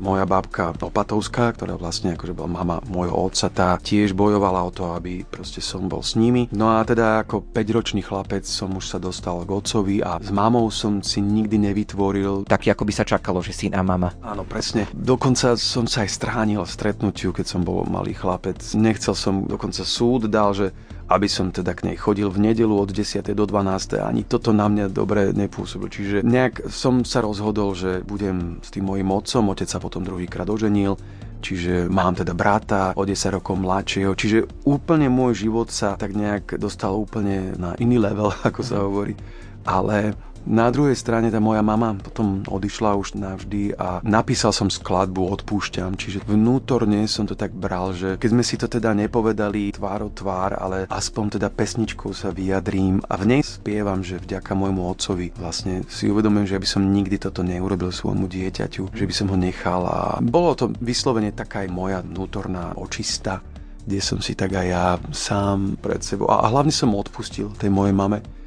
[0.00, 4.90] moja babka Opatovská, ktorá vlastne akože bola mama môjho otca, tá tiež bojovala o to,
[4.96, 6.48] aby proste som bol s nimi.
[6.50, 10.72] No a teda ako 5-ročný chlapec som už sa dostal k otcovi a s mamou
[10.72, 12.48] som si nikdy nevytvoril.
[12.48, 14.16] Taký ako by sa čakalo, že syn a mama.
[14.24, 14.88] Áno, presne.
[14.96, 18.58] Dokonca som sa aj stránil stretnutiu, keď som bol malý chlapec.
[18.72, 20.72] Nechcel som, dokonca súd dal, že
[21.10, 23.34] aby som teda k nej chodil v nedelu od 10.
[23.34, 23.98] do 12.
[23.98, 25.90] Ani toto na mňa dobre nepôsobilo.
[25.90, 30.46] Čiže nejak som sa rozhodol, že budem s tým mojim otcom, otec sa potom druhýkrát
[30.46, 30.94] oženil,
[31.42, 36.54] čiže mám teda brata o 10 rokov mladšieho, čiže úplne môj život sa tak nejak
[36.62, 39.18] dostal úplne na iný level, ako sa hovorí.
[39.66, 40.14] Ale
[40.50, 45.94] na druhej strane tá moja mama potom odišla už navždy a napísal som skladbu Odpúšťam,
[45.94, 50.10] čiže vnútorne som to tak bral, že keď sme si to teda nepovedali tvár o
[50.10, 55.30] tvár, ale aspoň teda pesničkou sa vyjadrím a v nej spievam, že vďaka môjmu otcovi
[55.38, 59.38] vlastne si uvedomujem, že by som nikdy toto neurobil svojmu dieťaťu, že by som ho
[59.38, 63.38] nechal a bolo to vyslovene taká aj moja vnútorná očista,
[63.86, 67.94] kde som si tak aj ja sám pred sebou a hlavne som odpustil tej mojej
[67.94, 68.39] mame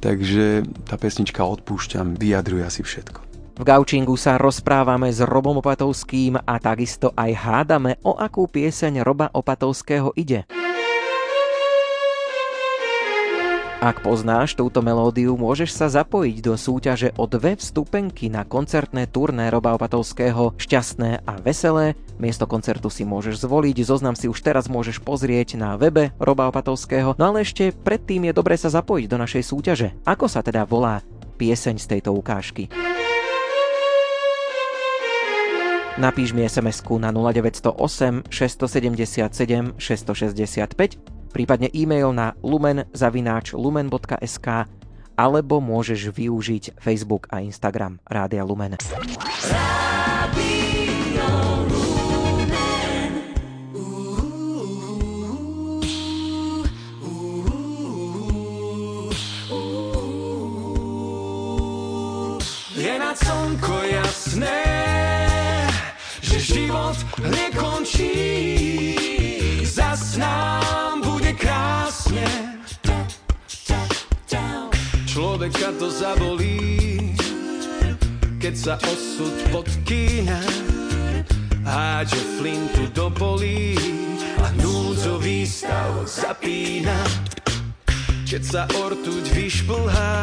[0.00, 3.20] Takže tá pesnička Odpúšťam vyjadruje asi všetko.
[3.60, 9.28] V Gaučingu sa rozprávame s Robom Opatovským a takisto aj hádame, o akú pieseň Roba
[9.36, 10.48] Opatovského ide.
[13.80, 19.48] Ak poznáš túto melódiu, môžeš sa zapojiť do súťaže o dve vstupenky na koncertné turné
[19.48, 21.96] Roba Opatovského Šťastné a veselé.
[22.20, 27.16] Miesto koncertu si môžeš zvoliť, zoznam si už teraz môžeš pozrieť na webe Roba Opatovského,
[27.16, 29.96] no ale ešte predtým je dobré sa zapojiť do našej súťaže.
[30.04, 31.00] Ako sa teda volá
[31.40, 32.68] pieseň z tejto ukážky?
[35.96, 44.48] Napíš mi sms na 0908 677 665 prípadne e-mail na lumen.lumen.sk
[45.20, 48.80] alebo môžeš využiť Facebook a Instagram Rádia Lumen.
[62.80, 64.64] Je na slnko jasné,
[66.24, 68.16] že život nekončí.
[69.68, 70.69] Zas nám bude
[71.90, 72.26] krásne.
[75.10, 77.18] Človeka to zabolí,
[78.38, 80.38] keď sa osud podkýna.
[81.66, 83.74] Hádže flintu do polí
[84.38, 86.94] a núdzový stav zapína.
[88.22, 90.14] Keď sa ortuť vyšplhá,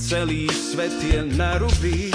[0.00, 2.08] celý svet je na ruby.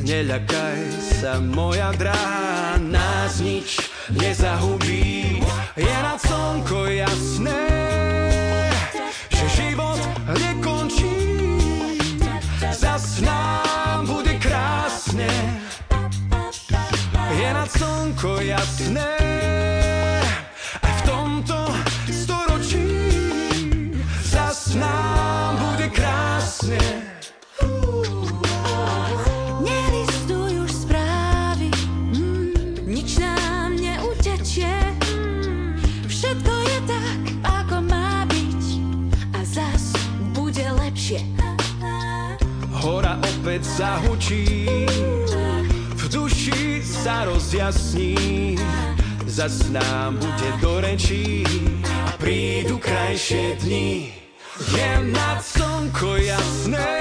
[0.00, 0.80] Neľakaj
[1.20, 5.42] sa, moja dráha, nás nič nezahubí.
[5.76, 7.64] Je na slnko jasné,
[9.28, 10.00] že život
[10.38, 11.14] nekončí.
[12.72, 15.30] Zas nám bude krásne.
[17.32, 19.08] Je na slnko jasné,
[20.82, 21.58] aj v tomto
[22.12, 22.84] storočí.
[24.28, 27.11] Zas nám bude krásne.
[43.92, 44.44] Opäť zahučí,
[45.96, 48.56] v duši sa rozjasní,
[49.26, 51.44] zas nám bude do rečí
[52.08, 54.12] a prídu krajšie dni.
[54.72, 56.92] Je nad slnko jasné,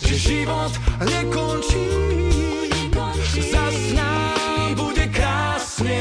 [0.00, 1.88] že život nekončí,
[3.52, 6.00] zas nám bude krásne.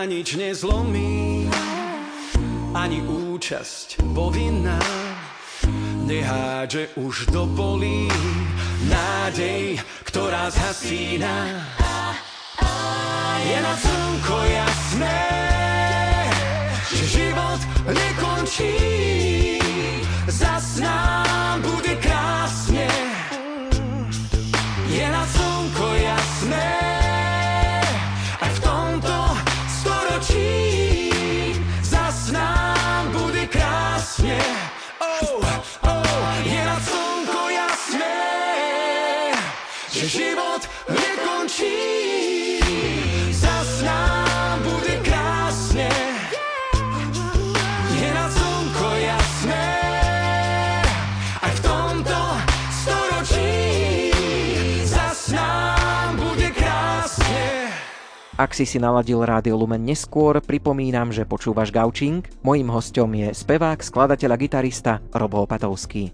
[0.00, 1.44] Človeka nič nezlomí,
[2.72, 4.80] ani účasť povinná.
[6.08, 8.08] Nehádže už do polí
[8.88, 9.76] nádej,
[10.08, 11.52] ktorá zhasína.
[13.44, 15.20] Je na slnko jasné,
[16.96, 17.60] že život
[17.92, 18.72] nekončí.
[20.32, 21.89] Zas nám bude
[58.40, 62.24] Ak si si naladil Rádio Lumen neskôr, pripomínam, že počúvaš Gaučing.
[62.40, 66.08] Mojím hostom je spevák, skladateľ a gitarista Robo Opatovský.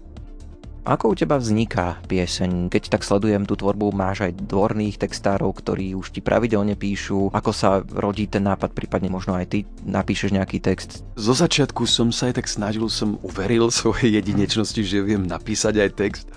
[0.83, 2.67] Ako u teba vzniká pieseň?
[2.67, 7.31] Keď tak sledujem tú tvorbu, máš aj dvorných textárov, ktorí už ti pravidelne píšu.
[7.31, 11.07] Ako sa rodí ten nápad, prípadne možno aj ty napíšeš nejaký text?
[11.15, 15.91] Zo začiatku som sa aj tak snažil, som uveril svojej jedinečnosti, že viem napísať aj
[15.95, 16.27] text.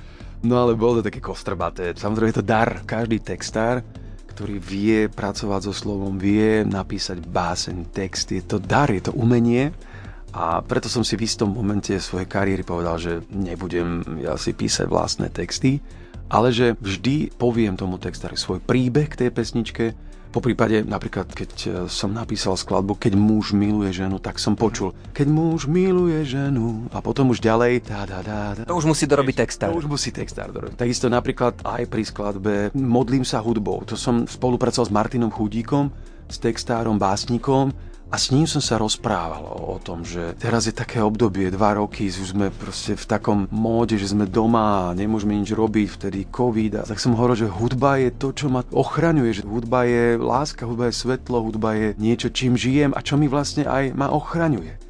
[0.46, 1.98] No ale bolo to také kostrbaté.
[1.98, 2.78] Samozrejme je to dar.
[2.86, 3.82] Každý textár,
[4.30, 8.30] ktorý vie pracovať so slovom, vie napísať báseň, text.
[8.30, 9.74] Je to dar, je to umenie.
[10.30, 14.86] A preto som si v istom momente svojej kariéry povedal, že nebudem ja si písať
[14.86, 15.82] vlastné texty,
[16.30, 19.84] ale že vždy poviem tomu textári svoj príbeh k tej pesničke,
[20.30, 24.94] po prípade napríklad, keď e, som napísal skladbu Keď muž miluje ženu, tak som počul
[25.10, 28.62] Keď muž miluje ženu a potom už ďalej tá, tá, tá, tá.
[28.62, 29.74] To už musí dorobiť textár.
[29.74, 30.78] To už musí textár dorobiť.
[30.78, 33.82] Takisto napríklad aj pri skladbe Modlím sa hudbou.
[33.90, 35.90] To som spolupracoval s Martinom Chudíkom,
[36.30, 40.98] s textárom, básnikom a s ním som sa rozprával o, tom, že teraz je také
[40.98, 45.54] obdobie, dva roky, už sme proste v takom móde, že sme doma a nemôžeme nič
[45.54, 46.82] robiť, vtedy covid.
[46.82, 50.66] A tak som hovoril, že hudba je to, čo ma ochraňuje, že hudba je láska,
[50.66, 54.89] hudba je svetlo, hudba je niečo, čím žijem a čo mi vlastne aj ma ochraňuje.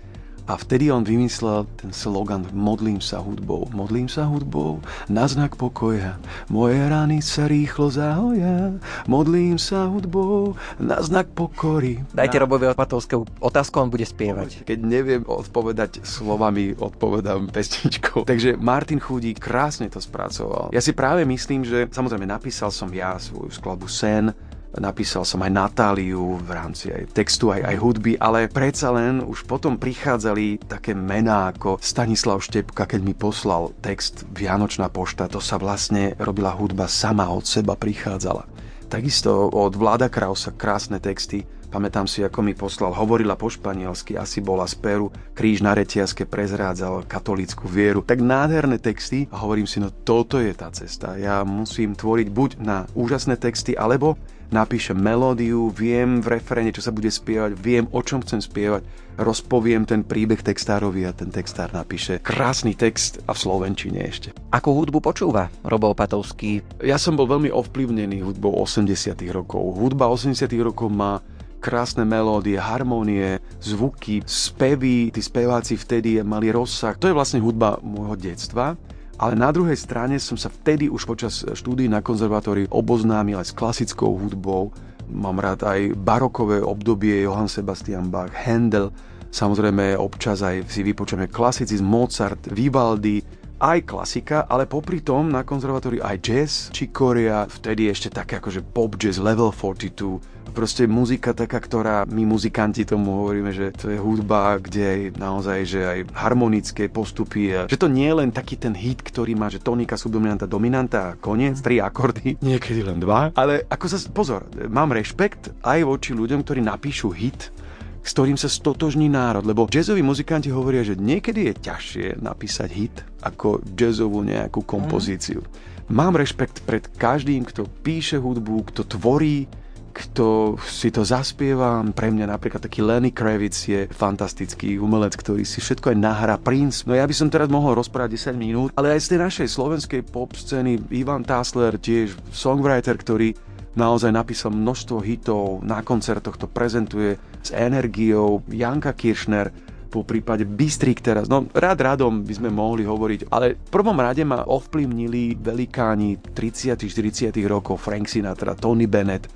[0.50, 6.18] A vtedy on vymyslel ten slogan Modlím sa hudbou, modlím sa hudbou na znak pokoja.
[6.50, 8.74] Moje rany sa rýchlo zahoja,
[9.06, 12.02] modlím sa hudbou na znak pokory.
[12.10, 12.42] Dajte na...
[12.42, 14.66] Robovi Opatovskému otázku, on bude spievať.
[14.66, 18.26] Keď neviem odpovedať slovami, odpovedám pesničkou.
[18.26, 20.74] Takže Martin Chudík krásne to spracoval.
[20.74, 24.34] Ja si práve myslím, že samozrejme napísal som ja svoju skladbu Sen,
[24.78, 29.48] napísal som aj Natáliu v rámci aj textu, aj, aj hudby, ale predsa len už
[29.48, 35.58] potom prichádzali také mená ako Stanislav Štepka, keď mi poslal text Vianočná pošta, to sa
[35.58, 38.46] vlastne robila hudba sama od seba prichádzala.
[38.90, 41.46] Takisto od Vláda Krausa krásne texty.
[41.70, 46.26] Pamätám si, ako mi poslal, hovorila po španielsky, asi bola z Peru, kríž na retiaske
[46.26, 48.02] prezrádzal katolícku vieru.
[48.02, 51.14] Tak nádherné texty a hovorím si, no toto je tá cesta.
[51.14, 54.18] Ja musím tvoriť buď na úžasné texty, alebo
[54.50, 58.82] napíšem melódiu, viem v referene, čo sa bude spievať, viem, o čom chcem spievať,
[59.18, 64.34] rozpoviem ten príbeh textárovi a ten textár napíše krásny text a v slovenčine ešte.
[64.50, 66.62] Akú hudbu počúva Robo Opatovský?
[66.82, 69.78] Ja som bol veľmi ovplyvnený hudbou 80 rokov.
[69.78, 71.22] Hudba 80 rokov má
[71.60, 76.96] krásne melódie, harmonie, zvuky, spevy, tí speváci vtedy mali rozsah.
[76.96, 78.74] To je vlastne hudba môjho detstva.
[79.20, 83.56] Ale na druhej strane som sa vtedy už počas štúdií na konzervatóriu oboznámil aj s
[83.56, 84.72] klasickou hudbou.
[85.12, 88.88] Mám rád aj barokové obdobie Johann Sebastian Bach, Handel,
[89.28, 93.20] samozrejme občas aj si vypočujeme klasicizm, Mozart, Vivaldi,
[93.60, 98.64] aj klasika, ale popri tom na konzervatóriu aj jazz, či Korea, vtedy ešte také akože
[98.72, 103.98] pop jazz, level 42, proste muzika taká, ktorá my muzikanti tomu hovoríme, že to je
[103.98, 108.58] hudba, kde je naozaj, že aj harmonické postupy, a že to nie je len taký
[108.58, 113.32] ten hit, ktorý má, že tonika, subdominanta, dominanta a koniec, tri akordy, niekedy len dva.
[113.38, 117.54] Ale ako sa, pozor, mám rešpekt aj voči ľuďom, ktorí napíšu hit,
[118.00, 122.96] s ktorým sa stotožní národ, lebo jazzoví muzikanti hovoria, že niekedy je ťažšie napísať hit
[123.20, 125.44] ako jazzovú nejakú kompozíciu.
[125.44, 125.70] Mm.
[125.90, 129.50] Mám rešpekt pred každým, kto píše hudbu, kto tvorí,
[129.90, 131.82] kto si to zaspieva.
[131.90, 136.34] Pre mňa napríklad taký Lenny Kravitz je fantastický umelec, ktorý si všetko aj nahrá.
[136.38, 139.48] Prince, no ja by som teraz mohol rozprávať 10 minút, ale aj z tej našej
[139.50, 143.34] slovenskej pop scény Ivan Tasler, tiež songwriter, ktorý
[143.74, 151.02] naozaj napísal množstvo hitov, na koncertoch to prezentuje s energiou, Janka Kiršner, po prípade Bystrik
[151.02, 151.26] teraz.
[151.26, 156.78] No rád radom by sme mohli hovoriť, ale v prvom rade ma ovplyvnili velikáni 30
[156.78, 159.26] 40 rokov Frank Sinatra, Tony Bennett,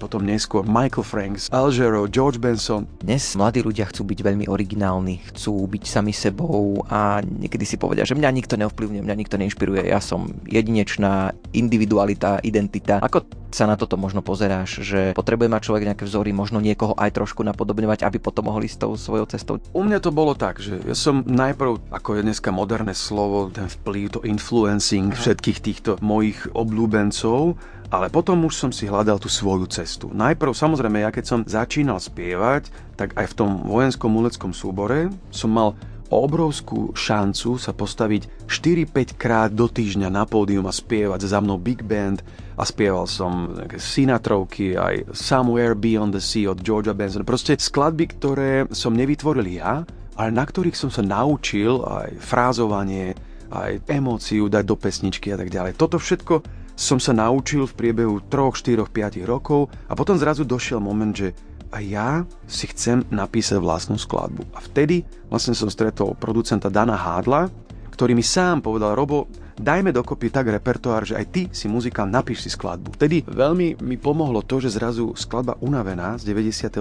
[0.00, 2.88] potom neskôr Michael Franks, Al Jarreau, George Benson.
[3.04, 8.08] Dnes mladí ľudia chcú byť veľmi originálni, chcú byť sami sebou a niekedy si povedia,
[8.08, 13.04] že mňa nikto neovplyvňuje, mňa nikto neinšpiruje, ja som jedinečná individualita, identita.
[13.04, 17.10] Ako sa na toto možno pozeráš, že potrebuje mať človek nejaké vzory, možno niekoho aj
[17.10, 19.58] trošku napodobňovať, aby potom mohli s tou svojou cestou?
[19.74, 23.66] U mňa to bolo tak, že ja som najprv, ako je dneska moderné slovo, ten
[23.66, 27.58] vplyv, to influencing všetkých týchto mojich obľúbencov,
[27.90, 30.06] ale potom už som si hľadal tú svoju cestu.
[30.14, 35.50] Najprv, samozrejme, ja keď som začínal spievať, tak aj v tom vojenskom uleckom súbore som
[35.50, 35.74] mal
[36.10, 41.86] obrovskú šancu sa postaviť 4-5 krát do týždňa na pódium a spievať za mnou big
[41.86, 42.22] band
[42.58, 47.22] a spieval som Sinatrovky, aj Somewhere Beyond the Sea od Georgia Benson.
[47.22, 49.86] Proste skladby, ktoré som nevytvoril ja,
[50.18, 53.14] ale na ktorých som sa naučil aj frázovanie,
[53.50, 55.78] aj emóciu dať do pesničky a tak ďalej.
[55.78, 56.42] Toto všetko
[56.80, 61.36] som sa naučil v priebehu 3, 4, 5 rokov a potom zrazu došiel moment, že
[61.70, 64.42] a ja si chcem napísať vlastnú skladbu.
[64.56, 67.46] A vtedy vlastne som stretol producenta Dana Hádla,
[67.94, 72.48] ktorý mi sám povedal, Robo, dajme dokopy tak repertoár, že aj ty si muzikál, napíš
[72.48, 72.96] si skladbu.
[72.96, 76.80] Vtedy veľmi mi pomohlo to, že zrazu skladba Unavená z 97.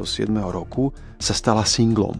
[0.49, 0.89] roku
[1.21, 2.17] sa stala singlom.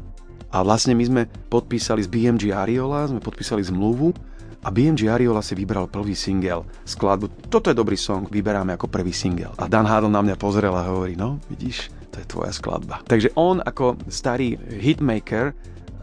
[0.52, 4.14] A vlastne my sme podpísali z BMG Ariola, sme podpísali zmluvu
[4.60, 7.47] a BMG Ariola si vybral prvý single, skladbu.
[7.47, 9.55] Toto je dobrý song, vyberáme ako prvý single.
[9.55, 12.99] A Dan Hadl na mňa pozrel a hovorí, no vidíš, to je tvoja skladba.
[13.07, 15.55] Takže on ako starý hitmaker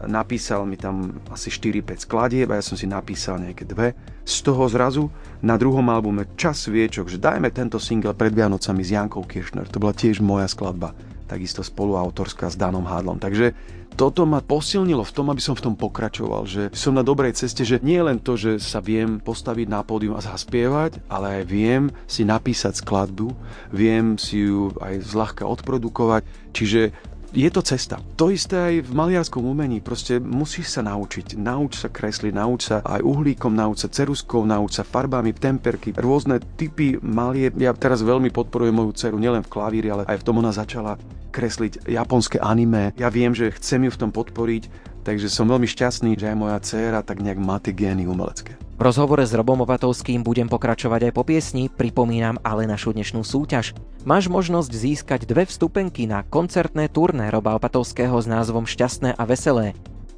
[0.05, 3.97] napísal mi tam asi 4-5 skladieb a ja som si napísal nejaké dve.
[4.21, 5.09] Z toho zrazu
[5.41, 9.65] na druhom albume Čas viečok, že dajme tento single pred Vianocami s Jankou Kiršner.
[9.73, 10.93] To bola tiež moja skladba
[11.27, 13.19] takisto spoluautorská s Danom Hádlom.
[13.19, 13.51] Takže
[13.97, 17.65] toto ma posilnilo v tom, aby som v tom pokračoval, že som na dobrej ceste,
[17.65, 21.83] že nie len to, že sa viem postaviť na pódium a zaspievať, ale aj viem
[22.05, 23.33] si napísať skladbu,
[23.73, 26.23] viem si ju aj zľahka odprodukovať,
[26.53, 26.93] čiže
[27.37, 28.01] je to cesta.
[28.17, 29.77] To isté aj v maliarskom umení.
[29.77, 31.37] Proste musíš sa naučiť.
[31.37, 36.41] Nauč sa kresliť, nauč sa aj uhlíkom, nauč sa ceruskou, nauč sa farbami, temperky, rôzne
[36.57, 37.53] typy malie.
[37.61, 40.97] Ja teraz veľmi podporujem moju dceru nielen v klavíri, ale aj v tom ona začala
[41.29, 42.97] kresliť japonské anime.
[42.97, 46.59] Ja viem, že chcem ju v tom podporiť, takže som veľmi šťastný, že aj moja
[46.59, 48.59] dcéra tak nejak má tie gény umelecké.
[48.75, 53.71] V rozhovore s Robom Opatovským budem pokračovať aj po piesni, pripomínam ale našu dnešnú súťaž.
[54.03, 59.71] Máš možnosť získať dve vstupenky na koncertné turné Roba Opatovského s názvom Šťastné a veselé.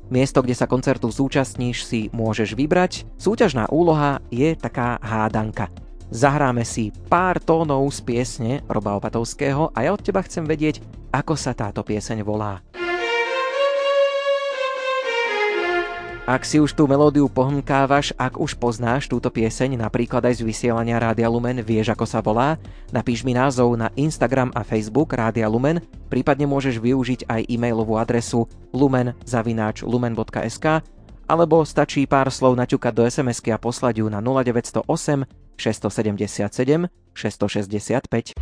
[0.09, 3.05] Miesto, kde sa koncertu zúčastníš, si môžeš vybrať.
[3.21, 5.69] Súťažná úloha je taká hádanka.
[6.09, 10.81] Zahráme si pár tónov z piesne Roba Opatovského a ja od teba chcem vedieť,
[11.13, 12.65] ako sa táto pieseň volá.
[16.30, 21.01] Ak si už tú melódiu pohmkávaš, ak už poznáš túto pieseň, napríklad aj z vysielania
[21.01, 22.61] Rádia Lumen, vieš ako sa volá,
[22.93, 28.45] napíš mi názov na Instagram a Facebook Rádia Lumen, prípadne môžeš využiť aj e-mailovú adresu
[28.77, 30.65] lumen.lumen.sk
[31.25, 34.86] alebo stačí pár slov naťukať do SMS-ky a poslať ju na 0908
[35.57, 38.38] 677 665.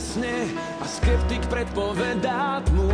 [0.00, 2.88] zhasne a skeptik predpovedá tmu.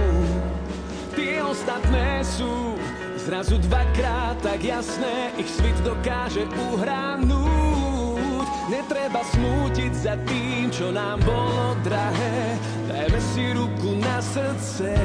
[1.14, 2.74] Tie ostatné sú
[3.22, 8.46] zrazu dvakrát tak jasné, ich svit dokáže uhránúť.
[8.66, 12.58] Netreba smútiť za tým, čo nám bolo drahé,
[12.90, 14.98] dajme si ruku na srdce.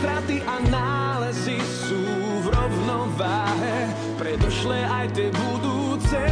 [0.00, 2.00] Straty a nálezy sú
[2.40, 6.22] v rovnováhe, predošle aj tie budúce.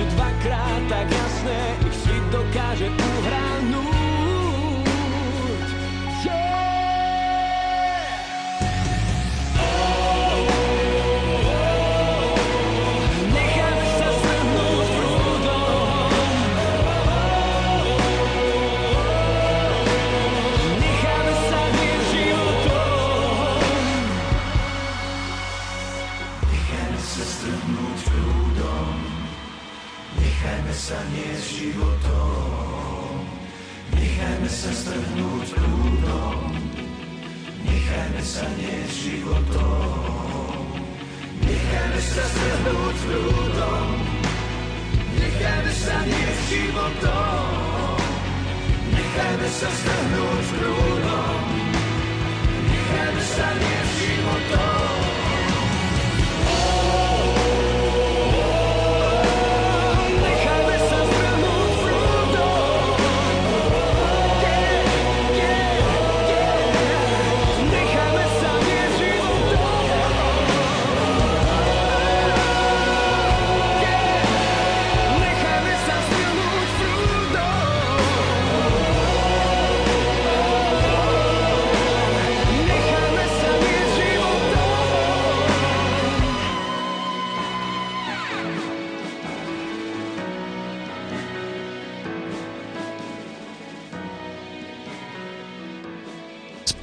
[0.00, 3.39] sú dvakrát tak jasné, ich svit dokáže uhrať.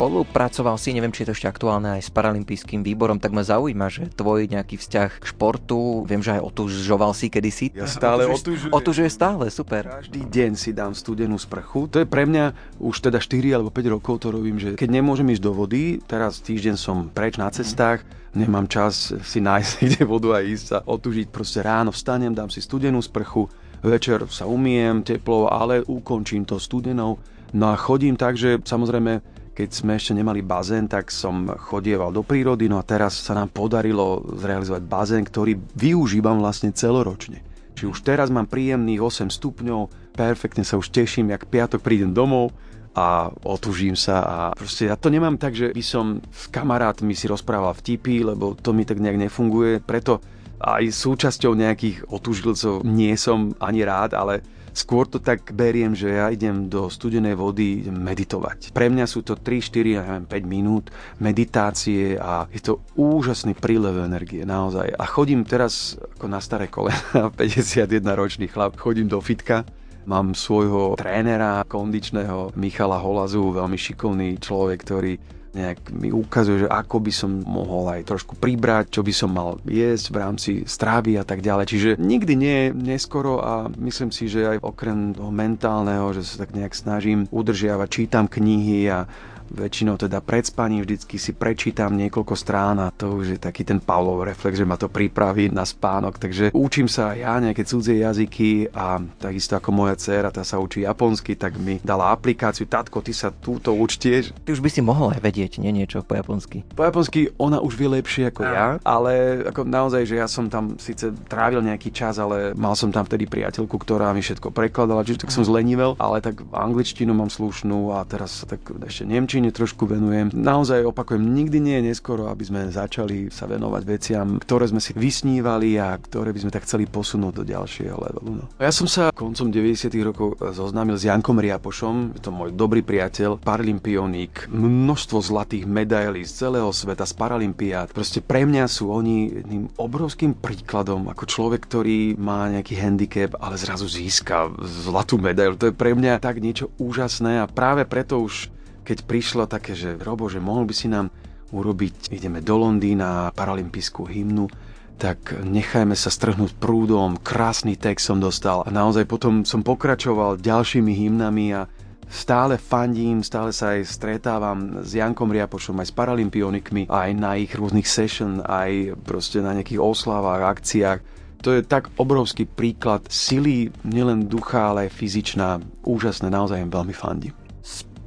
[0.07, 3.91] Spolupracoval si, neviem, či je to ešte aktuálne aj s Paralympijským výborom, tak ma zaujíma,
[3.91, 7.75] že tvoj nejaký vzťah k športu, viem, že aj otužoval si kedysi.
[7.75, 8.71] Ja stále otužujem.
[8.71, 9.83] Otužuje stále, super.
[9.83, 11.91] Každý deň si dám studenú sprchu.
[11.91, 15.27] To je pre mňa už teda 4 alebo 5 rokov to robím, že keď nemôžem
[15.27, 20.39] ísť do vody, teraz týždeň som preč na cestách, nemám čas si nájsť kde vodu
[20.39, 21.27] a ísť sa otužiť.
[21.35, 23.51] Proste ráno vstanem, dám si studenú sprchu,
[23.83, 27.19] večer sa umiem teplo, ale ukončím to studenou.
[27.51, 32.21] No a chodím tak, že samozrejme keď sme ešte nemali bazén, tak som chodieval do
[32.21, 37.41] prírody, no a teraz sa nám podarilo zrealizovať bazén, ktorý využívam vlastne celoročne.
[37.73, 42.53] Či už teraz mám príjemných 8 stupňov, perfektne sa už teším, jak piatok prídem domov
[42.93, 47.25] a otužím sa a proste ja to nemám tak, že by som s kamarátmi si
[47.25, 50.21] rozprával vtipy, lebo to mi tak nejak nefunguje, preto
[50.61, 54.41] aj súčasťou nejakých otužilcov nie som ani rád, ale
[54.77, 58.69] Skôr to tak beriem, že ja idem do studenej vody meditovať.
[58.77, 64.45] Pre mňa sú to 3, 4, 5 minút meditácie a je to úžasný prílev energie,
[64.45, 64.93] naozaj.
[64.93, 69.65] A chodím teraz ako na staré kolena, 51 ročný chlap, chodím do fitka,
[70.07, 75.19] Mám svojho trénera kondičného Michala Holazu, veľmi šikovný človek, ktorý
[75.53, 79.59] nejak mi ukazuje, že ako by som mohol aj trošku pribrať, čo by som mal
[79.63, 81.65] jesť v rámci strávy a tak ďalej.
[81.69, 86.43] Čiže nikdy nie je neskoro a myslím si, že aj okrem toho mentálneho, že sa
[86.45, 89.07] tak nejak snažím udržiavať, čítam knihy a
[89.51, 93.79] väčšinou teda pred spaním vždycky si prečítam niekoľko strán a to už je taký ten
[93.79, 96.19] Pavlov reflex, že ma to pripraví na spánok.
[96.19, 100.61] Takže učím sa aj ja nejaké cudzie jazyky a takisto ako moja dcéra, tá sa
[100.61, 102.67] učí japonsky, tak mi dala aplikáciu.
[102.67, 104.35] Tatko, ty sa túto učtieš.
[104.43, 106.67] Ty už by si mohol aj vedieť, nie niečo po japonsky.
[106.75, 110.75] Po japonsky ona už vie lepšie ako ja, ale ako naozaj, že ja som tam
[110.77, 115.27] síce trávil nejaký čas, ale mal som tam vtedy priateľku, ktorá mi všetko prekladala, čiže
[115.27, 119.85] tak som zlenivel, ale tak angličtinu mám slušnú a teraz tak ešte nemčinu Nemčine trošku
[119.85, 120.33] venujem.
[120.33, 124.97] Naozaj opakujem, nikdy nie je neskoro, aby sme začali sa venovať veciam, ktoré sme si
[124.97, 128.41] vysnívali a ktoré by sme tak chceli posunúť do ďalšieho levelu.
[128.41, 128.49] No.
[128.57, 129.93] Ja som sa koncom 90.
[130.01, 136.33] rokov zoznámil s Jankom Riapošom, je to môj dobrý priateľ, paralympionik, množstvo zlatých medailí z
[136.49, 137.93] celého sveta, z paralympiád.
[137.93, 143.53] Proste pre mňa sú oni jedným obrovským príkladom ako človek, ktorý má nejaký handicap, ale
[143.61, 145.53] zrazu získa zlatú medailu.
[145.61, 148.56] To je pre mňa tak niečo úžasné a práve preto už
[148.87, 151.11] keď prišlo také, že Robo, že mohol by si nám
[151.51, 154.47] urobiť, ideme do Londýna, paralympijskú hymnu,
[154.95, 160.89] tak nechajme sa strhnúť prúdom, krásny text som dostal a naozaj potom som pokračoval ďalšími
[160.89, 161.67] hymnami a
[162.07, 167.51] stále fandím, stále sa aj stretávam s Jankom Riapošom, aj s paralympionikmi, aj na ich
[167.53, 170.99] rôznych session, aj proste na nejakých oslavách, akciách.
[171.45, 175.61] To je tak obrovský príklad sily, nielen ducha, ale aj fyzičná.
[175.85, 177.46] Úžasné, naozaj veľmi fandím.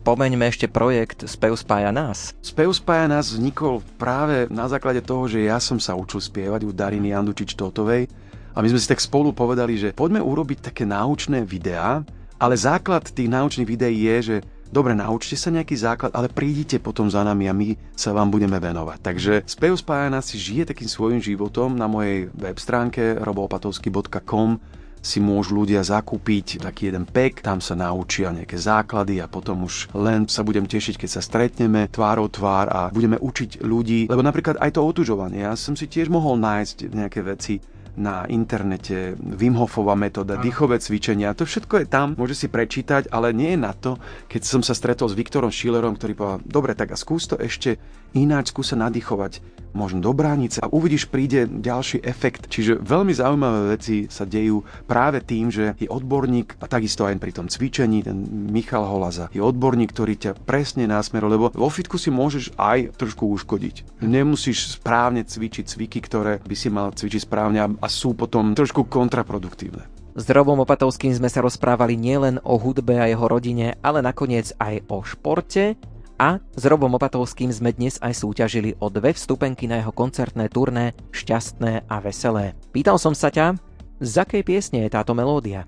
[0.00, 2.32] Spomeňme ešte projekt Spev spája nás.
[2.40, 6.72] Spev spája nás vznikol práve na základe toho, že ja som sa učil spievať u
[6.72, 8.08] Dariny Jandučič-Totovej
[8.56, 12.00] a my sme si tak spolu povedali, že poďme urobiť také náučné videá,
[12.40, 14.36] ale základ tých náučných videí je, že
[14.72, 18.56] dobre, naučte sa nejaký základ, ale prídite potom za nami a my sa vám budeme
[18.56, 19.04] venovať.
[19.04, 25.18] Takže Spev spája nás si žije takým svojim životom na mojej web stránke robopatovsky.com si
[25.18, 30.28] môžu ľudia zakúpiť taký jeden pek, tam sa naučia nejaké základy a potom už len
[30.28, 34.76] sa budem tešiť, keď sa stretneme tvárou tvár a budeme učiť ľudí, lebo napríklad aj
[34.76, 37.58] to otužovanie, ja som si tiež mohol nájsť nejaké veci,
[37.98, 39.58] na internete, Wim
[39.98, 43.98] metóda, dýchové cvičenia, to všetko je tam, môže si prečítať, ale nie je na to,
[44.30, 47.82] keď som sa stretol s Viktorom Schillerom, ktorý povedal, dobre, tak a skús to ešte
[48.14, 49.42] ináč, skúsa nadýchovať
[49.72, 52.50] možno do bránice a uvidíš, príde ďalší efekt.
[52.50, 57.32] Čiže veľmi zaujímavé veci sa dejú práve tým, že je odborník a takisto aj pri
[57.34, 58.16] tom cvičení, ten
[58.50, 63.28] Michal Holaza, je odborník, ktorý ťa presne násmeruje, lebo vo fitku si môžeš aj trošku
[63.30, 64.02] uškodiť.
[64.02, 70.00] Nemusíš správne cvičiť cviky, ktoré by si mal cvičiť správne a sú potom trošku kontraproduktívne.
[70.10, 74.82] S Robom Opatovským sme sa rozprávali nielen o hudbe a jeho rodine, ale nakoniec aj
[74.90, 75.78] o športe
[76.20, 80.92] a s Robom Opatovským sme dnes aj súťažili o dve vstupenky na jeho koncertné turné
[81.16, 82.52] Šťastné a veselé.
[82.76, 83.56] Pýtal som sa ťa,
[84.04, 85.64] z akej piesne je táto melódia?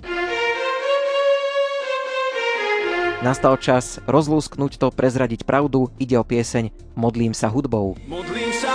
[3.24, 6.68] Nastal čas rozlúsknuť to, prezradiť pravdu, ide o pieseň
[7.00, 7.96] Modlím sa hudbou.
[8.04, 8.71] Modlím sa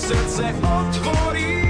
[0.00, 1.60] srdce otvorí.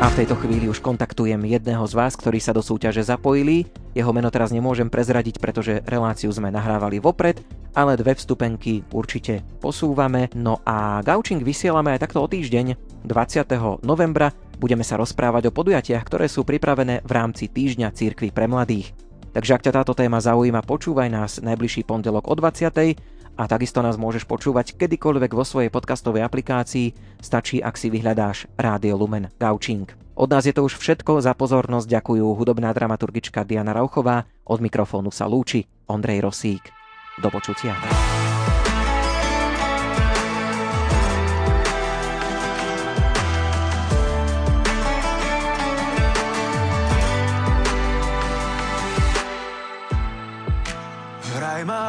[0.00, 3.68] A v tejto chvíli už kontaktujem jedného z vás, ktorí sa do súťaže zapojili.
[3.92, 7.36] Jeho meno teraz nemôžem prezradiť, pretože reláciu sme nahrávali vopred,
[7.76, 10.32] ale dve vstupenky určite posúvame.
[10.32, 13.84] No a Gaučing vysielame aj takto o týždeň, 20.
[13.84, 14.32] novembra.
[14.56, 18.96] Budeme sa rozprávať o podujatiach, ktoré sú pripravené v rámci týždňa Církvy pre mladých.
[19.36, 23.19] Takže ak ťa táto téma zaujíma, počúvaj nás najbližší pondelok o 20.
[23.40, 26.92] a takisto nás môžeš počúvať kedykoľvek vo svojej podcastovej aplikácii,
[27.24, 29.88] stačí ak si vyhľadáš Rádio Lumen Gaučing.
[30.20, 35.08] Od nás je to už všetko, za pozornosť ďakujú hudobná dramaturgička Diana Rauchová, od mikrofónu
[35.08, 36.68] sa lúči Ondrej Rosík.
[37.16, 37.72] Do počutia.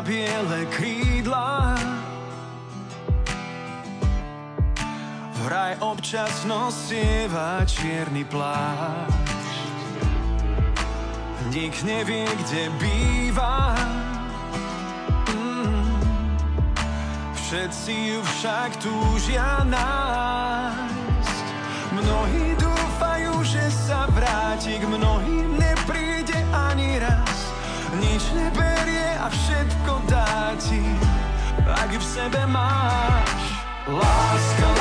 [0.02, 0.91] Biele krídla
[5.52, 9.60] Vraj občas nosieva čierny plášť
[11.52, 13.76] Nik nevie, kde býva
[15.28, 15.92] Mm.
[17.36, 21.46] Všetci ju však túžia nájsť
[22.00, 27.52] Mnohí dúfajú, že sa vráti K mnohým nepríde ani raz
[28.00, 30.80] Nič neberie a všetko dá ti
[31.68, 33.52] Ak v sebe máš.
[33.92, 34.81] Láska, láska,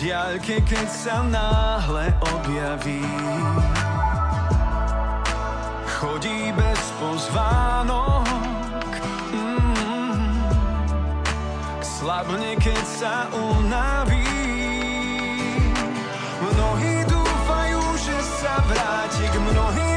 [0.00, 3.04] diaľke, keď sa náhle objaví
[6.00, 8.24] Chodí bez pozvánok
[9.36, 10.40] mm.
[11.84, 14.24] Slabne, keď sa unaví
[16.40, 19.89] Mnohí dúfajú, že sa vráti K mnohým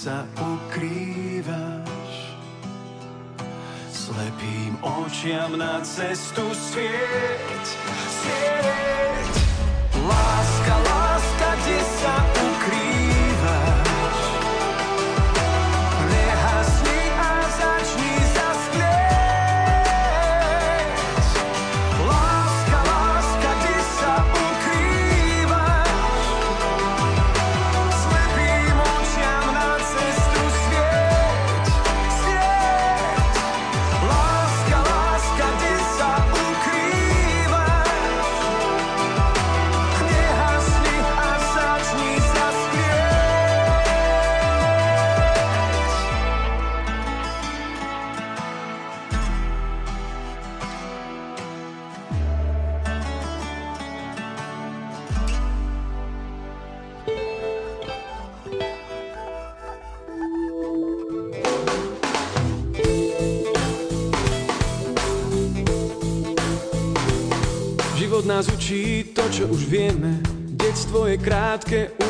[0.00, 2.12] sa ukrývaš?
[3.92, 7.66] Slepým očiam na cestu svieť,
[8.08, 9.32] svieť.
[10.00, 10.39] Láska,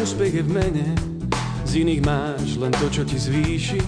[0.01, 0.89] úspech je v mene.
[1.69, 3.81] Z iných máš len to, čo ti zvýši.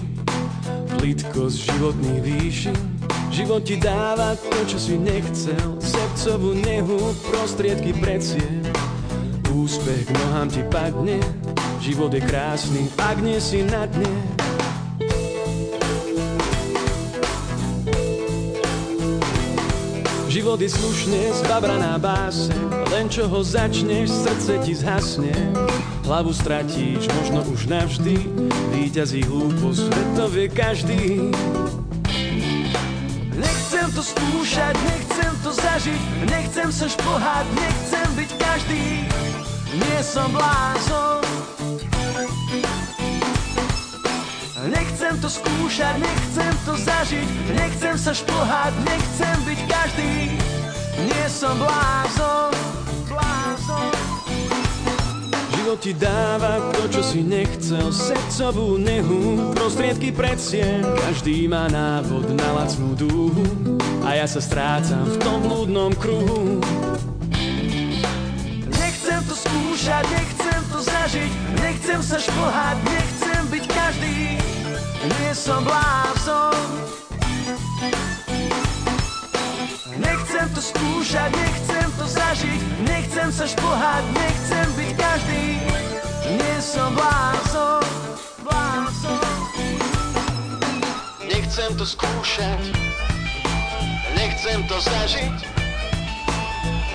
[1.01, 2.73] Plitkosť životných výši.
[3.33, 5.81] Život ti dáva to, čo si nechcel.
[5.81, 7.01] Srdcovú nehu,
[7.33, 8.45] prostriedky precie.
[9.57, 11.17] Úspech k nohám ti padne.
[11.81, 14.13] Život je krásny, ak nie si na dne.
[20.29, 22.49] Život je slušne zbabraná báse
[22.89, 25.29] Len čo ho začneš, srdce ti zhasne
[26.03, 28.19] Hlavu stratíš, možno už navždy.
[28.75, 31.01] Výťazí hlúposť, veď to vie každý.
[33.39, 38.85] Nechcem to skúšať, nechcem to zažiť Nechcem sa šplhať, nechcem byť každý.
[39.79, 41.23] Nie som blázon.
[44.69, 50.13] Nechcem to skúšať, nechcem to zažiť Nechcem sa šplhať, nechcem byť každý.
[51.03, 52.52] Nie som blázon
[55.63, 57.87] Život ti dáva to, čo si nechcel.
[57.87, 63.79] Srdcovú nehu, prostriedky predsie Každý má návod na lacnú dúhu.
[64.03, 66.59] A ja sa strácam v tom blúdnom kruhu.
[68.75, 71.31] Nechcem to skúšať, nechcem to zažiť.
[71.55, 74.15] Nechcem sa šplhať, nechcem byť každý.
[74.99, 76.59] Nie som blázon
[79.95, 81.82] Nechcem to skúšať, nechcem
[82.33, 82.61] zažiť.
[82.89, 85.45] Nechcem sa šplhať, nechcem byť každý.
[86.33, 87.85] Nie som blázon,
[88.41, 89.37] blázon.
[91.29, 92.73] Nechcem to skúšať,
[94.17, 95.37] nechcem to zažiť,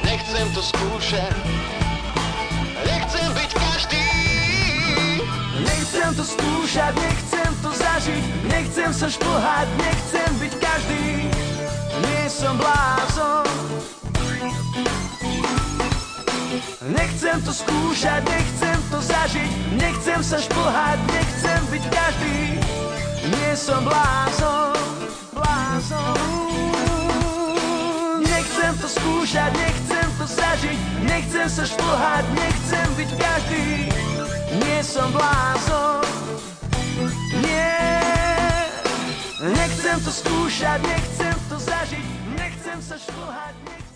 [0.03, 1.35] nechcem to skúšať,
[2.83, 4.07] nechcem byť každý.
[5.59, 8.25] Nechcem to skúšať, nechcem to zažiť.
[8.51, 11.31] Nechcem sa šplhať, nechcem byť každý.
[12.03, 13.49] Nie som blázon
[16.79, 19.51] Nechcem to skúšať, nechcem to zažiť
[19.83, 22.39] Nechcem sa šplhať, nechcem byť každý
[23.35, 24.79] Nie som blázon,
[25.35, 26.39] blázon
[28.89, 33.67] skúšať, nechcem to zažiť, nechcem sa šplhať, nechcem byť každý.
[34.65, 36.03] Nie som blázon,
[37.45, 37.77] nie.
[39.39, 42.07] Nechcem to skúšať, nechcem to zažiť,
[42.41, 43.88] nechcem sa šplhať, nechcem